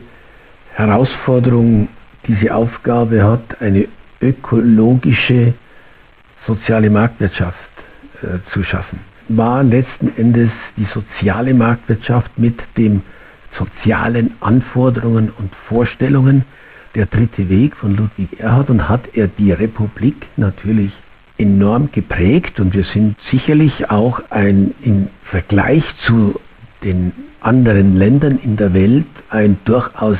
Herausforderung 0.74 1.90
diese 2.28 2.56
Aufgabe 2.56 3.24
hat, 3.24 3.62
eine 3.62 3.88
ökologische 4.20 5.54
soziale 6.48 6.90
Marktwirtschaft 6.90 7.58
äh, 8.24 8.40
zu 8.52 8.64
schaffen 8.64 9.13
war 9.30 9.64
letzten 9.64 10.16
Endes 10.18 10.52
die 10.78 10.88
soziale 10.94 11.54
Marktwirtschaft 11.54 12.38
mit 12.38 12.62
den 12.78 13.02
sozialen 13.58 14.32
Anforderungen 14.42 15.32
und 15.32 15.54
Vorstellungen 15.68 16.44
der 16.96 17.06
dritte 17.08 17.50
Weg 17.50 17.76
von 17.76 17.96
Ludwig 17.96 18.40
Erhard 18.40 18.70
und 18.70 18.88
hat 18.88 19.16
er 19.16 19.28
die 19.28 19.52
Republik 19.52 20.16
natürlich 20.38 20.92
enorm 21.38 21.90
geprägt 21.92 22.60
und 22.60 22.74
wir 22.74 22.84
sind 22.86 23.16
sicherlich 23.32 23.90
auch 23.90 24.22
ein 24.30 24.76
im 24.84 25.08
Vergleich 25.26 25.84
zu 26.06 26.40
den 26.84 27.12
anderen 27.42 27.98
Ländern 27.98 28.38
in 28.38 28.56
der 28.58 28.74
Welt 28.74 29.06
ein 29.30 29.58
durchaus 29.66 30.18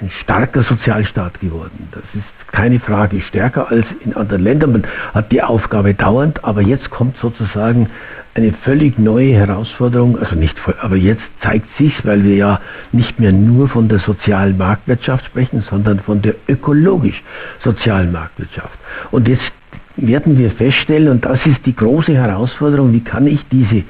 ein 0.00 0.10
starker 0.22 0.64
Sozialstaat 0.64 1.40
geworden. 1.40 1.88
Das 1.92 2.02
ist 2.14 2.43
keine 2.54 2.78
Frage, 2.78 3.20
stärker 3.20 3.68
als 3.68 3.84
in 4.04 4.14
anderen 4.14 4.42
Ländern. 4.42 4.72
Man 4.72 4.86
hat 5.12 5.32
die 5.32 5.42
Aufgabe 5.42 5.92
dauernd, 5.92 6.44
aber 6.44 6.62
jetzt 6.62 6.88
kommt 6.88 7.16
sozusagen 7.16 7.88
eine 8.34 8.52
völlig 8.64 8.98
neue 8.98 9.34
Herausforderung, 9.34 10.18
also 10.18 10.36
nicht 10.36 10.56
aber 10.80 10.96
jetzt 10.96 11.22
zeigt 11.42 11.68
sich, 11.76 11.92
weil 12.04 12.24
wir 12.24 12.36
ja 12.36 12.60
nicht 12.92 13.18
mehr 13.18 13.32
nur 13.32 13.68
von 13.68 13.88
der 13.88 13.98
sozialen 13.98 14.56
Marktwirtschaft 14.56 15.24
sprechen, 15.26 15.64
sondern 15.68 16.00
von 16.00 16.22
der 16.22 16.34
ökologisch-sozialen 16.48 18.12
Marktwirtschaft. 18.12 18.78
Und 19.10 19.28
jetzt 19.28 19.52
werden 19.96 20.38
wir 20.38 20.50
feststellen, 20.52 21.08
und 21.08 21.24
das 21.24 21.44
ist 21.46 21.64
die 21.66 21.74
große 21.74 22.14
Herausforderung, 22.14 22.92
wie 22.92 23.04
kann 23.04 23.26
ich 23.26 23.40
diese 23.50 23.82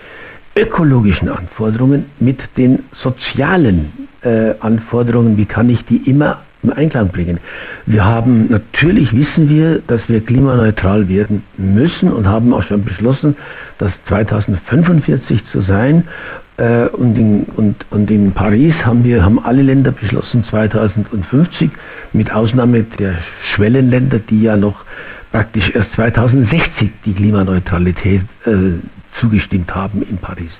ökologischen 0.56 1.28
Anforderungen 1.28 2.06
mit 2.18 2.38
den 2.56 2.84
sozialen 3.02 4.08
äh, 4.22 4.54
Anforderungen, 4.60 5.36
wie 5.36 5.46
kann 5.46 5.68
ich 5.68 5.84
die 5.86 6.08
immer 6.08 6.42
im 6.64 6.72
Einklang 6.72 7.08
bringen. 7.08 7.38
Wir 7.86 8.04
haben, 8.04 8.48
natürlich 8.50 9.12
wissen 9.12 9.48
wir, 9.48 9.80
dass 9.86 10.00
wir 10.08 10.24
klimaneutral 10.24 11.08
werden 11.08 11.42
müssen 11.56 12.12
und 12.12 12.26
haben 12.26 12.52
auch 12.52 12.62
schon 12.64 12.84
beschlossen, 12.84 13.36
dass 13.78 13.92
2045 14.08 15.44
zu 15.52 15.60
sein. 15.62 16.08
Äh, 16.56 16.86
und, 16.88 17.16
in, 17.16 17.44
und, 17.56 17.84
und 17.90 18.10
in 18.10 18.32
Paris 18.32 18.74
haben 18.84 19.04
wir, 19.04 19.24
haben 19.24 19.38
alle 19.44 19.62
Länder 19.62 19.92
beschlossen 19.92 20.44
2050, 20.44 21.70
mit 22.12 22.32
Ausnahme 22.32 22.84
der 22.98 23.16
Schwellenländer, 23.54 24.20
die 24.20 24.42
ja 24.42 24.56
noch 24.56 24.84
praktisch 25.32 25.68
erst 25.74 25.92
2060 25.94 26.92
die 27.04 27.12
Klimaneutralität 27.12 28.22
äh, 28.46 28.78
zugestimmt 29.20 29.74
haben 29.74 30.02
in 30.02 30.18
Paris. 30.18 30.50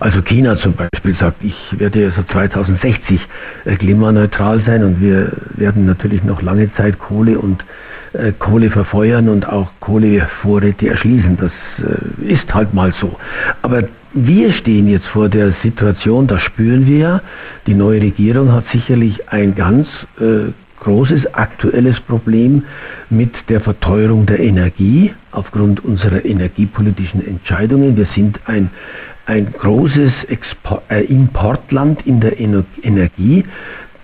Also 0.00 0.22
China 0.22 0.56
zum 0.56 0.74
Beispiel 0.74 1.16
sagt, 1.16 1.42
ich 1.42 1.56
werde 1.78 2.12
so 2.16 2.22
2060 2.22 3.20
äh, 3.64 3.76
klimaneutral 3.76 4.62
sein 4.66 4.84
und 4.84 5.00
wir 5.00 5.32
werden 5.56 5.86
natürlich 5.86 6.22
noch 6.24 6.42
lange 6.42 6.72
Zeit 6.74 6.98
Kohle 6.98 7.38
und 7.38 7.64
äh, 8.12 8.32
Kohle 8.32 8.70
verfeuern 8.70 9.28
und 9.28 9.48
auch 9.48 9.70
Kohlevorräte 9.80 10.88
erschließen. 10.88 11.36
Das 11.36 11.52
äh, 11.78 12.32
ist 12.32 12.52
halt 12.54 12.72
mal 12.72 12.92
so. 13.00 13.16
Aber 13.62 13.84
wir 14.12 14.52
stehen 14.52 14.88
jetzt 14.88 15.06
vor 15.08 15.28
der 15.28 15.52
Situation, 15.62 16.28
das 16.28 16.40
spüren 16.42 16.86
wir 16.86 16.98
ja. 16.98 17.22
Die 17.66 17.74
neue 17.74 18.00
Regierung 18.00 18.52
hat 18.52 18.64
sicherlich 18.72 19.28
ein 19.28 19.56
ganz 19.56 19.88
äh, 20.20 20.52
großes 20.84 21.34
aktuelles 21.34 21.98
Problem 22.02 22.62
mit 23.08 23.32
der 23.48 23.60
Verteuerung 23.60 24.26
der 24.26 24.38
Energie 24.38 25.12
aufgrund 25.32 25.82
unserer 25.82 26.24
energiepolitischen 26.24 27.26
Entscheidungen. 27.26 27.96
Wir 27.96 28.06
sind 28.14 28.38
ein, 28.44 28.70
ein 29.26 29.52
großes 29.52 30.12
Export, 30.28 30.82
äh, 30.90 31.00
Importland 31.04 32.06
in 32.06 32.20
der 32.20 32.38
Ener 32.38 32.64
Energie 32.82 33.44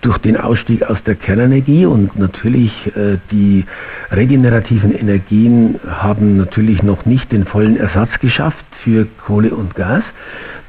durch 0.01 0.17
den 0.17 0.35
Ausstieg 0.35 0.81
aus 0.81 0.97
der 1.05 1.13
Kernenergie 1.13 1.85
und 1.85 2.17
natürlich 2.17 2.71
äh, 2.95 3.17
die 3.29 3.63
regenerativen 4.09 4.91
Energien 4.91 5.79
haben 5.87 6.37
natürlich 6.37 6.81
noch 6.81 7.05
nicht 7.05 7.31
den 7.31 7.45
vollen 7.45 7.77
Ersatz 7.77 8.09
geschafft 8.19 8.65
für 8.83 9.05
Kohle 9.27 9.51
und 9.53 9.75
Gas. 9.75 10.03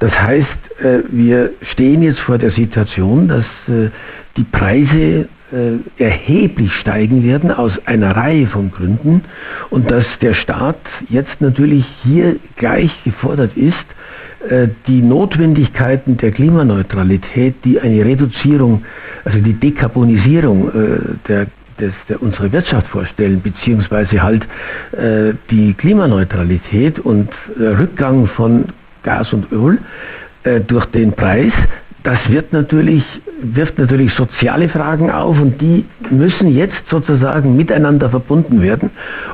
Das 0.00 0.12
heißt, 0.12 0.80
äh, 0.82 0.98
wir 1.10 1.52
stehen 1.72 2.02
jetzt 2.02 2.20
vor 2.20 2.36
der 2.36 2.50
Situation, 2.50 3.28
dass 3.28 3.46
äh, 3.68 3.88
die 4.36 4.44
Preise 4.44 5.28
äh, 5.52 6.02
erheblich 6.02 6.72
steigen 6.80 7.24
werden 7.24 7.50
aus 7.50 7.72
einer 7.86 8.16
Reihe 8.16 8.46
von 8.46 8.70
Gründen 8.70 9.22
und 9.70 9.90
dass 9.90 10.04
der 10.20 10.34
Staat 10.34 10.80
jetzt 11.08 11.40
natürlich 11.40 11.84
hier 12.02 12.36
gleich 12.56 12.90
gefordert 13.04 13.56
ist, 13.56 13.74
äh, 14.48 14.68
die 14.86 15.02
Notwendigkeiten 15.02 16.16
der 16.16 16.32
Klimaneutralität, 16.32 17.54
die 17.64 17.80
eine 17.80 18.04
Reduzierung, 18.04 18.84
also 19.24 19.38
die 19.38 19.54
Dekarbonisierung 19.54 20.68
äh, 20.68 20.98
der 21.28 21.46
das, 21.78 21.92
der 22.08 22.22
unsere 22.22 22.52
Wirtschaft 22.52 22.86
vorstellen, 22.88 23.40
beziehungsweise 23.42 24.22
halt 24.22 24.46
äh, 24.92 25.32
die 25.50 25.74
Klimaneutralität 25.74 26.98
und 26.98 27.28
äh, 27.58 27.66
Rückgang 27.66 28.26
von 28.28 28.66
Gas 29.02 29.32
und 29.32 29.50
Öl 29.50 29.78
äh, 30.44 30.60
durch 30.60 30.86
den 30.86 31.12
Preis, 31.12 31.52
das 32.04 32.18
wird 32.28 32.52
natürlich, 32.52 33.04
wirft 33.42 33.78
natürlich 33.78 34.12
soziale 34.14 34.68
Fragen 34.68 35.10
auf 35.10 35.38
und 35.40 35.60
die 35.60 35.84
müssen 36.10 36.54
jetzt 36.54 36.82
sozusagen 36.90 37.56
miteinander 37.56 38.10
verbunden 38.10 38.62
werden, 38.62 38.90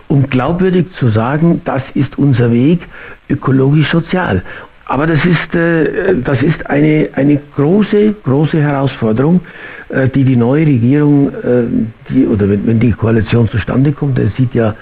um 0.08 0.28
glaubwürdig 0.28 0.86
zu 0.98 1.08
sagen, 1.10 1.60
das 1.64 1.82
ist 1.94 2.18
unser 2.18 2.50
Weg 2.50 2.80
ökologisch-sozial. 3.28 4.42
Aber 4.88 5.06
das 5.06 5.22
ist, 5.22 5.54
äh, 5.54 6.14
das 6.24 6.42
ist 6.42 6.68
eine, 6.68 7.10
eine 7.12 7.38
große, 7.56 8.14
große 8.24 8.58
Herausforderung, 8.58 9.42
äh, 9.90 10.08
die 10.08 10.24
die 10.24 10.36
neue 10.36 10.66
Regierung, 10.66 11.28
äh, 11.28 11.64
die, 12.08 12.26
oder 12.26 12.48
wenn, 12.48 12.66
wenn 12.66 12.80
die 12.80 12.92
Koalition 12.92 13.48
zustande 13.50 13.92
kommt, 13.92 14.18
es 14.18 14.34
sieht 14.36 14.54
ja 14.54 14.74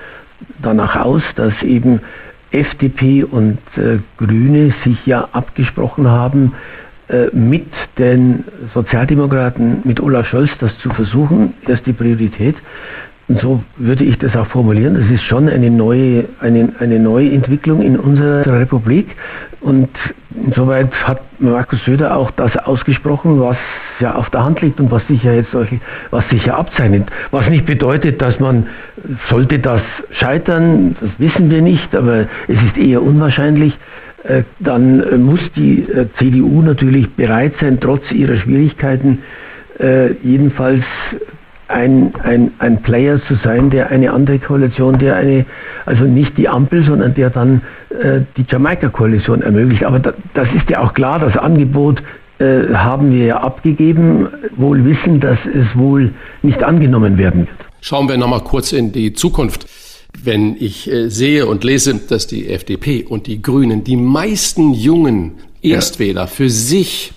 danach 0.62 0.94
aus, 0.94 1.22
dass 1.34 1.60
eben 1.62 2.00
FDP 2.52 3.24
und 3.24 3.58
Grüne 4.18 4.72
sich 4.84 5.04
ja 5.04 5.28
abgesprochen 5.32 6.06
haben, 6.06 6.52
mit 7.32 7.66
den 7.98 8.44
Sozialdemokraten, 8.74 9.82
mit 9.84 10.00
Olaf 10.00 10.26
Scholz, 10.26 10.50
das 10.58 10.76
zu 10.78 10.90
versuchen, 10.90 11.54
das 11.66 11.78
ist 11.78 11.86
die 11.86 11.92
Priorität. 11.92 12.56
Und 13.28 13.40
so 13.40 13.62
würde 13.76 14.04
ich 14.04 14.18
das 14.18 14.36
auch 14.36 14.46
formulieren. 14.46 14.94
Das 14.94 15.10
ist 15.10 15.24
schon 15.24 15.48
eine 15.48 15.68
neue, 15.68 16.26
eine, 16.40 16.72
eine 16.78 17.00
neue 17.00 17.32
Entwicklung 17.32 17.82
in 17.82 17.98
unserer 17.98 18.60
Republik. 18.60 19.16
Und 19.60 19.88
insoweit 20.30 20.92
hat 21.04 21.22
Markus 21.40 21.84
Söder 21.84 22.16
auch 22.16 22.30
das 22.32 22.56
ausgesprochen, 22.56 23.40
was 23.40 23.56
ja 23.98 24.14
auf 24.14 24.30
der 24.30 24.44
Hand 24.44 24.60
liegt 24.60 24.78
und 24.78 24.92
was 24.92 25.04
sich 25.08 25.24
ja 25.24 25.32
jetzt 25.32 25.50
solche, 25.50 25.80
was 26.10 26.28
sich 26.28 26.46
ja 26.46 26.56
abzeichnet. 26.56 27.08
Was 27.32 27.48
nicht 27.48 27.66
bedeutet, 27.66 28.22
dass 28.22 28.38
man, 28.38 28.68
sollte 29.28 29.58
das 29.58 29.82
scheitern, 30.12 30.94
das 31.00 31.10
wissen 31.18 31.50
wir 31.50 31.62
nicht, 31.62 31.96
aber 31.96 32.26
es 32.46 32.62
ist 32.62 32.78
eher 32.78 33.02
unwahrscheinlich, 33.02 33.74
äh, 33.74 34.05
dann 34.60 35.00
äh, 35.02 35.18
muss 35.18 35.40
die 35.54 35.82
äh, 35.82 36.06
CDU 36.18 36.62
natürlich 36.62 37.08
bereit 37.14 37.54
sein, 37.60 37.78
trotz 37.80 38.10
ihrer 38.10 38.36
Schwierigkeiten 38.36 39.18
jedenfalls 40.22 40.82
ein, 41.68 42.14
ein, 42.22 42.52
ein 42.58 42.82
Player 42.82 43.20
zu 43.26 43.34
sein, 43.42 43.70
der 43.70 43.90
eine 43.90 44.12
andere 44.12 44.38
Koalition, 44.38 44.98
der 44.98 45.16
eine, 45.16 45.46
also 45.84 46.04
nicht 46.04 46.36
die 46.38 46.48
Ampel, 46.48 46.84
sondern 46.84 47.14
der 47.14 47.30
dann 47.30 47.62
äh, 47.90 48.20
die 48.36 48.46
Jamaika-Koalition 48.48 49.42
ermöglicht. 49.42 49.84
Aber 49.84 49.98
da, 49.98 50.14
das 50.34 50.48
ist 50.54 50.70
ja 50.70 50.80
auch 50.80 50.94
klar, 50.94 51.18
das 51.18 51.36
Angebot 51.36 52.02
äh, 52.38 52.72
haben 52.72 53.12
wir 53.12 53.24
ja 53.24 53.36
abgegeben, 53.38 54.28
wohl 54.56 54.84
wissen, 54.84 55.20
dass 55.20 55.38
es 55.46 55.76
wohl 55.76 56.12
nicht 56.42 56.62
angenommen 56.62 57.18
werden 57.18 57.40
wird. 57.40 57.58
Schauen 57.80 58.08
wir 58.08 58.16
nochmal 58.16 58.40
kurz 58.40 58.72
in 58.72 58.92
die 58.92 59.12
Zukunft. 59.12 59.66
Wenn 60.22 60.56
ich 60.58 60.90
äh, 60.90 61.08
sehe 61.08 61.46
und 61.46 61.64
lese, 61.64 61.94
dass 61.94 62.26
die 62.26 62.48
FDP 62.48 63.04
und 63.04 63.26
die 63.26 63.40
Grünen 63.42 63.84
die 63.84 63.96
meisten 63.96 64.74
jungen 64.74 65.32
Erstwähler 65.62 66.26
für 66.26 66.50
sich 66.50 67.12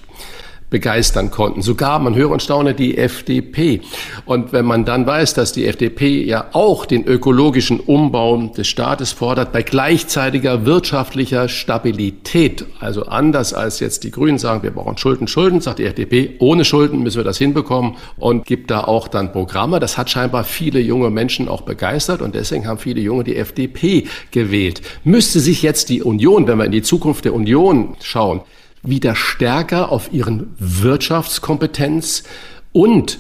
begeistern 0.70 1.32
konnten. 1.32 1.62
Sogar, 1.62 2.00
man 2.00 2.16
höre 2.16 2.30
und 2.30 2.42
staune, 2.42 2.74
die 2.74 2.98
FDP. 2.98 3.82
Und 4.26 4.54
wenn 4.54 4.66
man 4.66 4.86
dann 4.86 5.06
weiß, 5.08 5.34
dass 5.34 5.52
die 5.52 5.66
FDP 5.66 6.24
ja 6.24 6.48
auch 6.54 6.86
den 6.86 7.06
ökologischen 7.06 7.80
Umbau 7.80 8.38
des 8.56 8.68
Staates 8.68 9.12
fordert, 9.12 9.52
bei 9.52 9.64
gleichzeitiger 9.64 10.66
wirtschaftlicher 10.66 11.50
Stabilität, 11.50 12.66
also 12.80 13.06
anders 13.06 13.54
als 13.54 13.80
jetzt 13.80 14.04
die 14.04 14.12
Grünen 14.12 14.38
sagen, 14.38 14.64
wir 14.64 14.72
brauchen 14.72 14.98
Schulden, 14.98 15.28
Schulden, 15.28 15.62
sagt 15.62 15.80
die 15.80 15.86
FDP, 15.86 16.36
ohne 16.40 16.66
Schulden 16.66 17.02
müssen 17.02 17.18
wir 17.18 17.24
das 17.24 17.38
hinbekommen 17.38 17.96
und 18.18 18.46
gibt 18.46 18.70
da 18.70 18.84
auch 18.84 19.08
dann 19.08 19.32
Programme. 19.32 19.80
Das 19.80 19.98
hat 19.98 20.10
scheinbar 20.10 20.44
viele 20.44 20.80
junge 20.80 21.10
Menschen 21.10 21.48
auch 21.48 21.62
begeistert 21.62 22.22
und 22.22 22.36
deswegen 22.36 22.68
haben 22.68 22.78
viele 22.78 23.02
Junge 23.02 23.24
die 23.24 23.36
FDP 23.36 24.08
gewählt. 24.32 24.82
Müsste 25.04 25.40
sich 25.40 25.64
jetzt 25.64 25.90
die 25.90 26.04
Union, 26.04 26.48
wenn 26.48 26.58
wir 26.58 26.66
in 26.66 26.72
die 26.72 26.82
Zukunft 26.82 27.26
der 27.26 27.34
Union 27.34 27.96
schauen, 28.02 28.42
wieder 28.84 29.16
stärker 29.16 29.92
auf 29.92 30.12
ihren 30.14 30.56
Wirtschaftskompetenz 30.58 32.24
und 32.72 33.20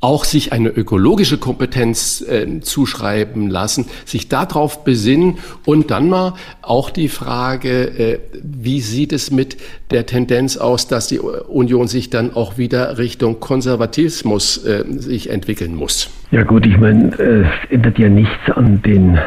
auch 0.00 0.24
sich 0.24 0.52
eine 0.52 0.70
ökologische 0.70 1.38
Kompetenz 1.38 2.22
äh, 2.22 2.60
zuschreiben 2.60 3.48
lassen, 3.50 3.86
sich 4.06 4.28
darauf 4.28 4.82
besinnen 4.82 5.38
und 5.66 5.90
dann 5.90 6.08
mal 6.08 6.34
auch 6.62 6.90
die 6.90 7.08
Frage, 7.08 7.82
äh, 7.98 8.18
wie 8.42 8.80
sieht 8.80 9.12
es 9.12 9.30
mit 9.30 9.58
der 9.90 10.06
Tendenz 10.06 10.56
aus, 10.56 10.88
dass 10.88 11.08
die 11.08 11.18
Union 11.18 11.86
sich 11.86 12.08
dann 12.08 12.32
auch 12.32 12.56
wieder 12.56 12.96
Richtung 12.96 13.40
Konservatismus 13.40 14.64
äh, 14.64 14.84
sich 14.88 15.28
entwickeln 15.28 15.74
muss? 15.74 16.10
Ja 16.30 16.44
gut, 16.44 16.64
ich 16.64 16.78
meine, 16.78 17.10
es 17.18 17.70
ändert 17.70 17.98
ja 17.98 18.08
nichts 18.08 18.50
an 18.54 18.80
den, 18.82 19.18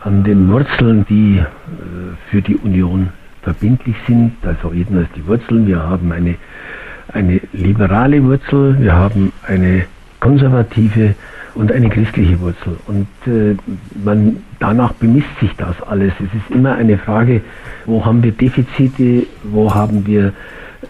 an 0.00 0.22
den 0.22 0.48
Wurzeln, 0.48 1.04
die 1.08 1.38
äh, 1.38 1.44
für 2.30 2.42
die 2.42 2.56
Union 2.56 3.12
verbindlich 3.42 3.96
sind, 4.06 4.32
also 4.42 4.72
jedenfalls 4.72 5.08
die 5.16 5.26
Wurzeln. 5.26 5.66
Wir 5.66 5.82
haben 5.82 6.12
eine, 6.12 6.36
eine 7.12 7.40
liberale 7.52 8.22
Wurzel, 8.24 8.76
wir 8.80 8.94
haben 8.94 9.32
eine 9.46 9.84
konservative 10.20 11.14
und 11.54 11.70
eine 11.70 11.90
christliche 11.90 12.40
Wurzel. 12.40 12.76
Und 12.86 13.08
äh, 13.26 13.56
man, 14.04 14.38
danach 14.58 14.92
bemisst 14.94 15.38
sich 15.40 15.54
das 15.56 15.80
alles. 15.82 16.12
Es 16.18 16.32
ist 16.32 16.50
immer 16.50 16.74
eine 16.74 16.96
Frage, 16.96 17.42
wo 17.84 18.04
haben 18.04 18.22
wir 18.22 18.32
Defizite, 18.32 19.26
wo 19.42 19.74
haben 19.74 20.06
wir 20.06 20.32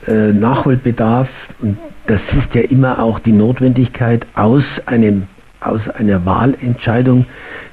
äh, 0.06 0.32
Nachholbedarf. 0.32 1.28
Und 1.60 1.78
das 2.06 2.20
ist 2.38 2.54
ja 2.54 2.62
immer 2.62 3.02
auch 3.02 3.18
die 3.18 3.32
Notwendigkeit, 3.32 4.26
aus 4.34 4.64
einem 4.86 5.24
aus 5.60 5.80
einer 5.90 6.24
Wahlentscheidung 6.26 7.26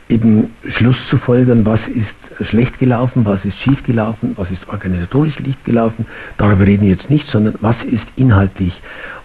eben 0.09 0.51
Schluss 0.77 0.97
zu 1.09 1.17
folgern, 1.17 1.65
was 1.65 1.79
ist 1.87 2.18
schlecht 2.45 2.79
gelaufen, 2.79 3.25
was 3.25 3.43
ist 3.45 3.57
schief 3.59 3.83
gelaufen, 3.83 4.33
was 4.35 4.49
ist 4.51 4.67
organisatorisch 4.67 5.35
schlecht 5.35 5.63
gelaufen. 5.65 6.05
Darüber 6.37 6.65
reden 6.65 6.83
wir 6.83 6.91
jetzt 6.91 7.09
nicht, 7.09 7.27
sondern 7.27 7.55
was 7.61 7.75
ist 7.83 8.05
inhaltlich. 8.15 8.73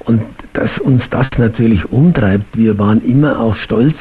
Und 0.00 0.22
dass 0.53 0.79
uns 0.81 1.03
das 1.11 1.27
natürlich 1.38 1.90
umtreibt, 1.90 2.57
wir 2.57 2.79
waren 2.79 3.03
immer 3.05 3.40
auch 3.40 3.57
stolz, 3.57 3.96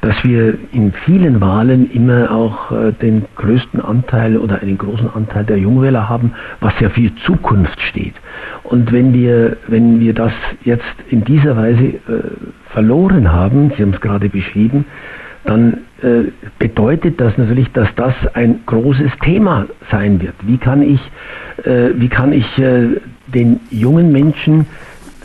dass 0.00 0.22
wir 0.22 0.56
in 0.72 0.92
vielen 1.04 1.40
Wahlen 1.40 1.90
immer 1.90 2.30
auch 2.30 2.70
äh, 2.70 2.92
den 2.92 3.24
größten 3.36 3.80
Anteil 3.80 4.36
oder 4.36 4.60
einen 4.60 4.78
großen 4.78 5.10
Anteil 5.12 5.44
der 5.44 5.58
Jungwähler 5.58 6.08
haben, 6.08 6.32
was 6.60 6.78
ja 6.80 6.88
für 6.90 7.14
Zukunft 7.26 7.80
steht. 7.80 8.14
Und 8.62 8.92
wenn 8.92 9.12
wir, 9.12 9.56
wenn 9.66 9.98
wir 10.00 10.14
das 10.14 10.32
jetzt 10.64 10.84
in 11.08 11.24
dieser 11.24 11.56
Weise 11.56 11.84
äh, 11.84 12.00
verloren 12.70 13.32
haben, 13.32 13.72
Sie 13.76 13.82
haben 13.82 13.94
es 13.94 14.00
gerade 14.00 14.28
beschrieben, 14.28 14.84
dann 15.44 15.78
äh, 16.02 16.30
bedeutet 16.58 17.20
das 17.20 17.36
natürlich, 17.38 17.70
dass 17.72 17.88
das 17.96 18.14
ein 18.34 18.60
großes 18.66 19.10
Thema 19.22 19.66
sein 19.90 20.20
wird. 20.20 20.34
Wie 20.42 20.58
kann 20.58 20.82
ich, 20.82 21.00
äh, 21.64 21.90
wie 21.94 22.08
kann 22.08 22.32
ich 22.32 22.58
äh, 22.58 23.00
den 23.26 23.60
jungen 23.70 24.12
Menschen 24.12 24.66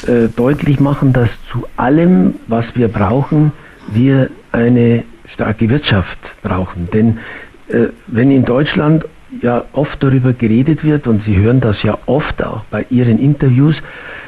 äh, 0.07 0.27
deutlich 0.35 0.79
machen, 0.79 1.13
dass 1.13 1.29
zu 1.51 1.65
allem, 1.77 2.35
was 2.47 2.65
wir 2.75 2.87
brauchen, 2.87 3.51
wir 3.91 4.29
eine 4.51 5.03
starke 5.33 5.69
Wirtschaft 5.69 6.17
brauchen. 6.41 6.89
Denn 6.93 7.19
äh, 7.67 7.87
wenn 8.07 8.31
in 8.31 8.45
Deutschland 8.45 9.05
ja 9.41 9.65
oft 9.73 10.01
darüber 10.01 10.33
geredet 10.33 10.83
wird, 10.83 11.07
und 11.07 11.23
Sie 11.25 11.35
hören 11.37 11.61
das 11.61 11.81
ja 11.83 11.97
oft 12.05 12.43
auch 12.43 12.63
bei 12.65 12.85
Ihren 12.89 13.19
Interviews, 13.19 13.75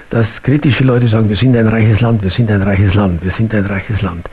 dass 0.10 0.28
kritische 0.44 0.84
Leute 0.84 1.08
sagen, 1.08 1.30
wir 1.30 1.36
sind 1.36 1.56
ein 1.56 1.68
reiches 1.68 2.00
Land, 2.00 2.24
wir 2.24 2.32
sind 2.32 2.50
ein 2.50 2.62
reiches 2.62 2.94
Land, 2.94 3.24
wir 3.24 3.32
sind 3.32 3.54
ein 3.54 3.66
reiches 3.66 4.02
Land. 4.02 4.28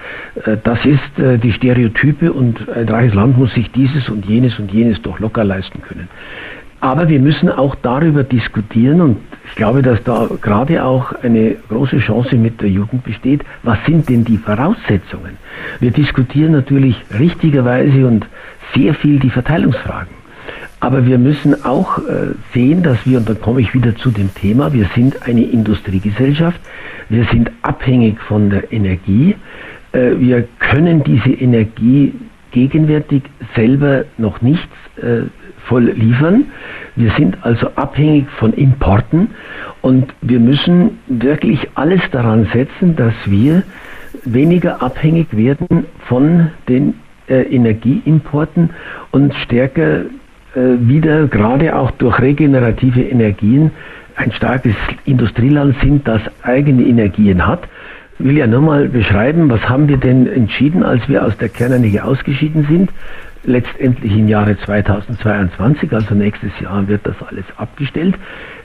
Äh, 0.44 0.56
das 0.62 0.84
ist 0.84 1.18
äh, 1.18 1.38
die 1.38 1.52
Stereotype 1.52 2.32
und 2.32 2.68
ein 2.68 2.88
reiches 2.88 3.14
Land 3.14 3.38
muss 3.38 3.52
sich 3.54 3.70
dieses 3.72 4.08
und 4.08 4.26
jenes 4.26 4.58
und 4.58 4.70
jenes 4.72 5.00
doch 5.02 5.18
locker 5.18 5.44
leisten 5.44 5.80
können. 5.82 6.08
Aber 6.80 7.08
wir 7.08 7.20
müssen 7.20 7.48
auch 7.48 7.76
darüber 7.76 8.24
diskutieren 8.24 9.00
und 9.00 9.16
ich 9.48 9.54
glaube, 9.54 9.82
dass 9.82 10.02
da 10.02 10.28
gerade 10.40 10.84
auch 10.84 11.12
eine 11.22 11.56
große 11.68 11.98
Chance 11.98 12.36
mit 12.36 12.60
der 12.60 12.70
Jugend 12.70 13.04
besteht. 13.04 13.42
Was 13.62 13.78
sind 13.86 14.08
denn 14.08 14.24
die 14.24 14.36
Voraussetzungen? 14.36 15.36
Wir 15.78 15.92
diskutieren 15.92 16.52
natürlich 16.52 16.96
richtigerweise 17.16 18.04
und 18.04 18.26
sehr 18.74 18.94
viel 18.94 19.20
die 19.20 19.30
Verteilungsfragen. 19.30 20.21
Aber 20.82 21.06
wir 21.06 21.16
müssen 21.16 21.64
auch 21.64 21.98
äh, 21.98 22.34
sehen, 22.52 22.82
dass 22.82 23.06
wir, 23.06 23.18
und 23.18 23.28
dann 23.28 23.40
komme 23.40 23.60
ich 23.60 23.72
wieder 23.72 23.94
zu 23.94 24.10
dem 24.10 24.34
Thema, 24.34 24.72
wir 24.72 24.86
sind 24.96 25.22
eine 25.22 25.44
Industriegesellschaft, 25.44 26.60
wir 27.08 27.24
sind 27.26 27.52
abhängig 27.62 28.20
von 28.22 28.50
der 28.50 28.72
Energie, 28.72 29.36
äh, 29.92 30.10
wir 30.18 30.44
können 30.58 31.04
diese 31.04 31.30
Energie 31.30 32.12
gegenwärtig 32.50 33.22
selber 33.54 34.06
noch 34.18 34.42
nicht 34.42 34.68
äh, 34.96 35.28
voll 35.68 35.84
liefern. 35.84 36.46
Wir 36.96 37.12
sind 37.12 37.36
also 37.42 37.68
abhängig 37.76 38.26
von 38.40 38.52
Importen. 38.52 39.28
Und 39.82 40.12
wir 40.20 40.40
müssen 40.40 40.98
wirklich 41.06 41.60
alles 41.76 42.00
daran 42.10 42.48
setzen, 42.52 42.96
dass 42.96 43.14
wir 43.26 43.62
weniger 44.24 44.82
abhängig 44.82 45.28
werden 45.36 45.86
von 46.08 46.50
den 46.68 46.94
Energieimporten 47.28 48.70
und 49.12 49.32
stärker 49.34 50.06
wieder, 50.54 51.26
gerade 51.28 51.76
auch 51.76 51.90
durch 51.92 52.20
regenerative 52.20 53.02
Energien, 53.02 53.70
ein 54.16 54.32
starkes 54.32 54.74
Industrieland 55.04 55.76
sind, 55.82 56.06
das 56.06 56.20
eigene 56.42 56.82
Energien 56.82 57.46
hat. 57.46 57.62
Ich 58.18 58.26
will 58.26 58.36
ja 58.38 58.46
nur 58.46 58.60
mal 58.60 58.88
beschreiben, 58.88 59.48
was 59.50 59.68
haben 59.68 59.88
wir 59.88 59.96
denn 59.96 60.26
entschieden, 60.26 60.82
als 60.82 61.08
wir 61.08 61.24
aus 61.24 61.36
der 61.38 61.48
Kernenergie 61.48 62.00
ausgeschieden 62.00 62.66
sind 62.68 62.90
letztendlich 63.44 64.12
im 64.12 64.28
Jahre 64.28 64.56
2022, 64.56 65.92
also 65.92 66.14
nächstes 66.14 66.52
Jahr 66.60 66.86
wird 66.86 67.06
das 67.06 67.16
alles 67.26 67.44
abgestellt. 67.56 68.14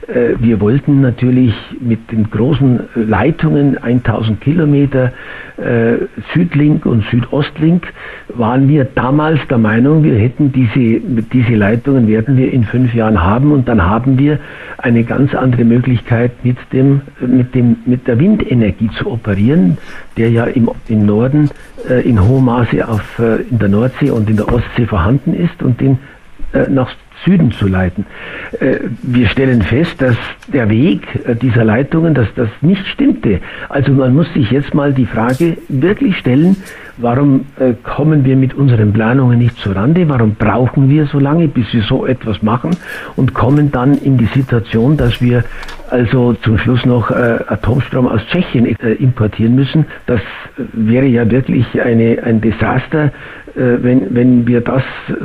Äh, 0.08 0.36
wir 0.38 0.60
wollten 0.60 1.02
natürlich 1.02 1.54
mit 1.80 2.10
den 2.10 2.30
großen 2.30 2.80
Leitungen 2.94 3.76
1000 3.76 4.40
Kilometer 4.40 5.12
äh, 5.58 5.96
Südlink 6.32 6.86
und 6.86 7.04
Südostlink 7.10 7.92
waren 8.28 8.68
wir 8.68 8.84
damals 8.84 9.38
der 9.48 9.58
Meinung, 9.58 10.02
wir 10.02 10.18
hätten 10.18 10.50
diese, 10.50 11.00
diese 11.32 11.54
Leitungen 11.54 12.08
werden 12.08 12.38
wir 12.38 12.50
in 12.52 12.64
fünf 12.64 12.94
Jahren 12.94 13.22
haben 13.22 13.52
und 13.52 13.68
dann 13.68 13.82
haben 13.82 14.18
wir 14.18 14.38
eine 14.78 15.04
ganz 15.04 15.34
andere 15.34 15.64
Möglichkeit 15.64 16.32
mit 16.42 16.56
dem, 16.72 17.02
mit 17.20 17.54
dem, 17.54 17.76
mit 17.84 18.06
der 18.06 18.18
Windenergie 18.18 18.88
zu 18.98 19.10
operieren, 19.10 19.76
der 20.16 20.30
ja 20.30 20.44
im, 20.44 20.70
im 20.88 21.04
Norden 21.04 21.50
äh, 21.88 22.08
in 22.08 22.26
hohem 22.26 22.46
Maße 22.46 22.88
auf, 22.88 23.18
in 23.18 23.58
der 23.58 23.68
Nordsee 23.68 24.10
und 24.10 24.30
in 24.30 24.36
der 24.36 24.48
Ostsee 24.48 24.86
vorhanden 24.86 25.34
ist 25.34 25.62
und 25.62 25.80
den 25.80 25.98
nach 26.70 26.90
Süden 27.24 27.50
zu 27.52 27.66
leiten. 27.66 28.06
Äh, 28.60 28.78
wir 29.02 29.28
stellen 29.28 29.62
fest, 29.62 30.00
dass 30.00 30.16
der 30.52 30.68
Weg 30.70 31.02
äh, 31.24 31.34
dieser 31.34 31.64
Leitungen, 31.64 32.14
dass 32.14 32.28
das 32.34 32.48
nicht 32.60 32.86
stimmte. 32.86 33.40
Also 33.68 33.92
man 33.92 34.14
muss 34.14 34.32
sich 34.34 34.50
jetzt 34.50 34.74
mal 34.74 34.92
die 34.92 35.06
Frage 35.06 35.58
wirklich 35.68 36.16
stellen, 36.18 36.56
warum 36.96 37.46
äh, 37.58 37.74
kommen 37.82 38.24
wir 38.24 38.36
mit 38.36 38.54
unseren 38.54 38.92
Planungen 38.92 39.38
nicht 39.38 39.56
zurande? 39.58 40.08
Warum 40.08 40.34
brauchen 40.34 40.88
wir 40.88 41.06
so 41.06 41.18
lange, 41.18 41.48
bis 41.48 41.72
wir 41.72 41.82
so 41.82 42.06
etwas 42.06 42.42
machen 42.42 42.70
und 43.16 43.34
kommen 43.34 43.70
dann 43.72 43.94
in 43.98 44.18
die 44.18 44.26
Situation, 44.26 44.96
dass 44.96 45.20
wir 45.20 45.44
also 45.90 46.34
zum 46.34 46.58
Schluss 46.58 46.84
noch 46.84 47.10
Atomstrom 47.10 48.06
aus 48.06 48.20
Tschechien 48.30 48.66
importieren 48.66 49.54
müssen? 49.54 49.86
Das 50.06 50.20
wäre 50.72 51.06
ja 51.06 51.30
wirklich 51.30 51.80
eine, 51.80 52.22
ein 52.22 52.40
Desaster 52.42 53.10
wenn, 53.58 54.14
wenn 54.14 54.46
wir 54.46 54.60
das 54.60 54.82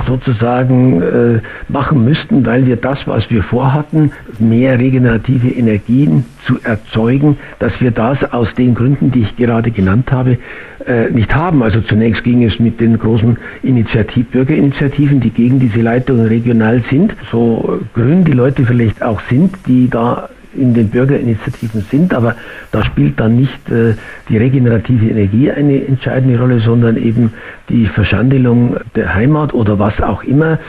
sozusagen 0.07 1.01
äh, 1.01 1.39
machen 1.69 2.03
müssten, 2.03 2.45
weil 2.45 2.65
wir 2.65 2.75
das, 2.75 2.99
was 3.05 3.29
wir 3.29 3.43
vorhatten, 3.43 4.11
mehr 4.39 4.79
regenerative 4.79 5.49
Energien 5.49 6.25
zu 6.45 6.57
erzeugen, 6.63 7.37
dass 7.59 7.79
wir 7.79 7.91
das 7.91 8.17
aus 8.33 8.53
den 8.55 8.75
Gründen, 8.75 9.11
die 9.11 9.21
ich 9.21 9.35
gerade 9.35 9.71
genannt 9.71 10.11
habe, 10.11 10.37
äh, 10.85 11.09
nicht 11.09 11.33
haben. 11.33 11.63
Also 11.63 11.81
zunächst 11.81 12.23
ging 12.23 12.43
es 12.43 12.59
mit 12.59 12.79
den 12.79 12.97
großen 12.99 13.37
Initiativ 13.61 14.27
Bürgerinitiativen, 14.27 15.19
die 15.19 15.29
gegen 15.29 15.59
diese 15.59 15.81
Leitungen 15.81 16.27
regional 16.27 16.83
sind, 16.89 17.13
so 17.31 17.79
grün 17.93 18.23
die 18.23 18.33
Leute 18.33 18.65
vielleicht 18.65 19.01
auch 19.03 19.21
sind, 19.29 19.55
die 19.67 19.89
da 19.89 20.29
in 20.55 20.73
den 20.73 20.89
Bürgerinitiativen 20.89 21.81
sind, 21.89 22.13
aber 22.13 22.35
da 22.71 22.83
spielt 22.83 23.19
dann 23.19 23.35
nicht 23.35 23.69
äh, 23.69 23.95
die 24.29 24.37
regenerative 24.37 25.09
Energie 25.09 25.51
eine 25.51 25.85
entscheidende 25.85 26.39
Rolle, 26.39 26.59
sondern 26.59 26.97
eben 26.97 27.33
die 27.69 27.87
Verschandelung 27.87 28.77
der 28.95 29.13
Heimat 29.13 29.53
oder 29.53 29.79
was 29.79 29.99
auch 30.01 30.23
immer. 30.23 30.59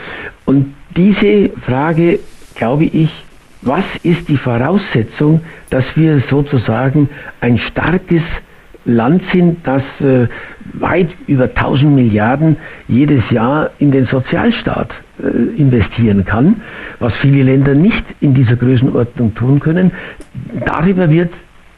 Und 0.45 0.73
diese 0.95 1.49
Frage, 1.65 2.19
glaube 2.55 2.85
ich, 2.85 3.09
was 3.61 3.85
ist 4.03 4.27
die 4.29 4.37
Voraussetzung, 4.37 5.41
dass 5.69 5.85
wir 5.95 6.21
sozusagen 6.29 7.09
ein 7.41 7.57
starkes 7.57 8.21
Land 8.85 9.23
sind, 9.33 9.65
das 9.65 9.81
äh, 9.99 10.27
weit 10.73 11.09
über 11.25 11.45
1000 11.45 11.95
Milliarden 11.95 12.57
jedes 12.87 13.27
Jahr 13.31 13.71
in 13.79 13.91
den 13.91 14.05
Sozialstaat 14.05 14.89
investieren 15.57 16.25
kann, 16.25 16.61
was 16.99 17.13
viele 17.21 17.43
Länder 17.43 17.73
nicht 17.73 18.03
in 18.19 18.33
dieser 18.33 18.55
Größenordnung 18.55 19.33
tun 19.35 19.59
können. 19.59 19.91
Darüber 20.65 21.09
wird 21.09 21.29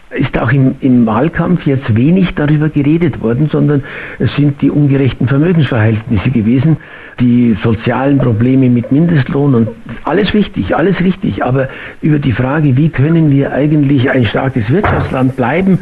ist 0.10 0.38
auch 0.40 0.52
im, 0.52 0.76
im, 0.80 1.06
Wahlkampf 1.06 1.66
jetzt 1.66 1.96
wenig 1.96 2.34
darüber 2.36 2.70
geredet 2.70 3.22
worden, 3.22 3.50
sondern 3.52 3.84
es 4.20 4.34
sind 4.36 4.62
die 4.62 4.72
ungerechten 4.72 5.28
Vermögensverhältnisse 5.28 6.32
gewesen, 6.32 6.78
die 7.20 7.58
sozialen 7.62 8.18
Probleme 8.18 8.70
mit 8.70 8.92
Mindestlohn 8.92 9.54
und 9.54 9.70
alles 10.06 10.34
wichtig, 10.34 10.76
alles 10.76 11.00
richtig. 11.02 11.44
Aber 11.44 11.68
über 12.02 12.20
die 12.20 12.32
Frage, 12.32 12.78
wie 12.78 12.90
können 12.90 13.32
wir 13.32 13.52
eigentlich 13.52 14.10
ein 14.10 14.26
starkes 14.26 14.70
Wirtschaftsland 14.70 15.36
bleiben, 15.36 15.80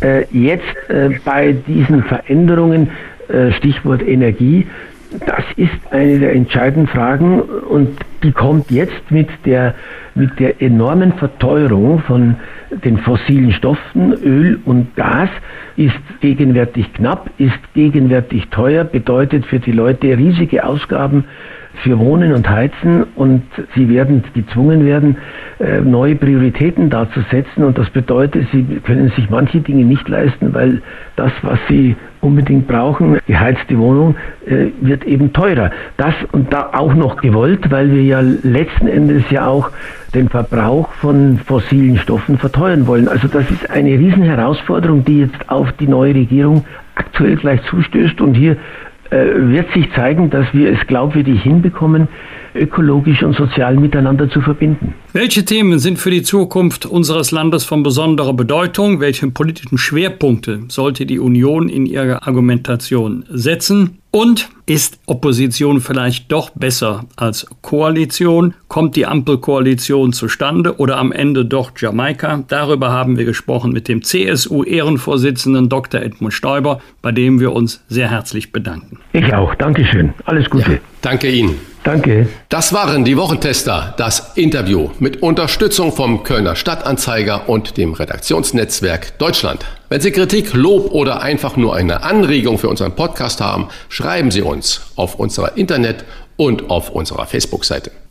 äh, 0.00 0.24
jetzt 0.30 0.64
äh, 0.88 1.10
bei 1.24 1.52
diesen 1.52 2.02
Veränderungen, 2.02 2.88
äh, 3.28 3.52
Stichwort 3.52 4.06
Energie, 4.06 4.66
das 5.24 5.44
ist 5.56 5.70
eine 5.90 6.18
der 6.18 6.34
entscheidenden 6.34 6.86
Fragen 6.86 7.40
und 7.40 7.98
die 8.22 8.32
kommt 8.32 8.70
jetzt 8.70 9.10
mit 9.10 9.28
der, 9.44 9.74
mit 10.14 10.38
der 10.38 10.60
enormen 10.60 11.12
Verteuerung 11.14 12.00
von 12.00 12.36
den 12.84 12.98
fossilen 12.98 13.52
Stoffen, 13.52 14.12
Öl 14.12 14.58
und 14.64 14.94
Gas, 14.96 15.28
ist 15.76 15.94
gegenwärtig 16.20 16.92
knapp, 16.94 17.30
ist 17.38 17.58
gegenwärtig 17.74 18.48
teuer, 18.48 18.84
bedeutet 18.84 19.46
für 19.46 19.60
die 19.60 19.72
Leute 19.72 20.16
riesige 20.18 20.64
Ausgaben 20.64 21.24
für 21.82 21.98
Wohnen 21.98 22.32
und 22.32 22.48
Heizen 22.48 23.04
und 23.14 23.42
sie 23.74 23.88
werden 23.88 24.24
gezwungen 24.34 24.84
werden, 24.84 25.16
äh, 25.58 25.80
neue 25.80 26.16
Prioritäten 26.16 26.90
dazu 26.90 27.20
setzen 27.30 27.64
und 27.64 27.78
das 27.78 27.90
bedeutet, 27.90 28.46
sie 28.52 28.64
können 28.84 29.10
sich 29.16 29.30
manche 29.30 29.60
Dinge 29.60 29.84
nicht 29.84 30.08
leisten, 30.08 30.54
weil 30.54 30.82
das, 31.16 31.32
was 31.42 31.58
sie 31.68 31.96
unbedingt 32.20 32.66
brauchen, 32.66 33.18
geheizte 33.26 33.78
Wohnung, 33.78 34.16
äh, 34.46 34.66
wird 34.80 35.04
eben 35.04 35.32
teurer. 35.32 35.70
Das 35.96 36.14
und 36.32 36.52
da 36.52 36.70
auch 36.72 36.94
noch 36.94 37.16
gewollt, 37.16 37.70
weil 37.70 37.92
wir 37.92 38.02
ja 38.02 38.20
letzten 38.20 38.88
Endes 38.88 39.22
ja 39.30 39.46
auch 39.46 39.70
den 40.14 40.28
Verbrauch 40.28 40.92
von 40.92 41.38
fossilen 41.38 41.98
Stoffen 41.98 42.38
verteuern 42.38 42.86
wollen. 42.86 43.08
Also 43.08 43.28
das 43.28 43.50
ist 43.50 43.70
eine 43.70 43.90
Riesenherausforderung, 43.90 45.04
die 45.04 45.20
jetzt 45.20 45.48
auf 45.48 45.72
die 45.72 45.88
neue 45.88 46.14
Regierung 46.14 46.64
aktuell 46.94 47.36
gleich 47.36 47.62
zustößt 47.64 48.20
und 48.20 48.34
hier 48.34 48.56
wird 49.10 49.72
sich 49.72 49.92
zeigen, 49.94 50.30
dass 50.30 50.46
wir 50.52 50.72
es 50.72 50.86
glaubwürdig 50.86 51.42
hinbekommen, 51.42 52.08
ökologisch 52.54 53.22
und 53.22 53.36
sozial 53.36 53.76
miteinander 53.76 54.30
zu 54.30 54.40
verbinden. 54.40 54.94
Welche 55.12 55.44
Themen 55.44 55.78
sind 55.78 55.98
für 55.98 56.10
die 56.10 56.22
Zukunft 56.22 56.86
unseres 56.86 57.30
Landes 57.30 57.64
von 57.64 57.82
besonderer 57.82 58.32
Bedeutung? 58.32 59.00
Welche 59.00 59.30
politischen 59.30 59.78
Schwerpunkte 59.78 60.60
sollte 60.68 61.06
die 61.06 61.18
Union 61.18 61.68
in 61.68 61.86
ihrer 61.86 62.26
Argumentation 62.26 63.24
setzen? 63.28 63.98
Und 64.16 64.48
ist 64.64 64.98
Opposition 65.04 65.82
vielleicht 65.82 66.32
doch 66.32 66.48
besser 66.48 67.04
als 67.16 67.46
Koalition? 67.60 68.54
Kommt 68.66 68.96
die 68.96 69.04
Ampelkoalition 69.04 70.14
zustande 70.14 70.78
oder 70.78 70.96
am 70.96 71.12
Ende 71.12 71.44
doch 71.44 71.72
Jamaika? 71.76 72.42
Darüber 72.48 72.90
haben 72.90 73.18
wir 73.18 73.26
gesprochen 73.26 73.72
mit 73.72 73.88
dem 73.88 74.02
CSU-Ehrenvorsitzenden 74.02 75.68
Dr. 75.68 76.00
Edmund 76.00 76.32
Stoiber, 76.32 76.80
bei 77.02 77.12
dem 77.12 77.40
wir 77.40 77.52
uns 77.52 77.84
sehr 77.88 78.10
herzlich 78.10 78.52
bedanken. 78.52 79.00
Ich 79.12 79.34
auch. 79.34 79.54
Dankeschön. 79.54 80.14
Alles 80.24 80.48
Gute. 80.48 80.72
Ja, 80.72 80.78
danke 81.02 81.30
Ihnen. 81.30 81.56
Danke. 81.86 82.26
Das 82.48 82.72
waren 82.72 83.04
die 83.04 83.16
Wochentester, 83.16 83.94
das 83.96 84.32
Interview 84.34 84.90
mit 84.98 85.22
Unterstützung 85.22 85.92
vom 85.92 86.24
Kölner 86.24 86.56
Stadtanzeiger 86.56 87.48
und 87.48 87.76
dem 87.76 87.92
Redaktionsnetzwerk 87.94 89.16
Deutschland. 89.20 89.64
Wenn 89.88 90.00
Sie 90.00 90.10
Kritik, 90.10 90.52
Lob 90.52 90.90
oder 90.90 91.22
einfach 91.22 91.56
nur 91.56 91.76
eine 91.76 92.02
Anregung 92.02 92.58
für 92.58 92.68
unseren 92.68 92.96
Podcast 92.96 93.40
haben, 93.40 93.68
schreiben 93.88 94.32
Sie 94.32 94.42
uns 94.42 94.80
auf 94.96 95.14
unserer 95.14 95.56
Internet- 95.56 96.04
und 96.36 96.70
auf 96.70 96.90
unserer 96.90 97.24
Facebook-Seite. 97.24 97.92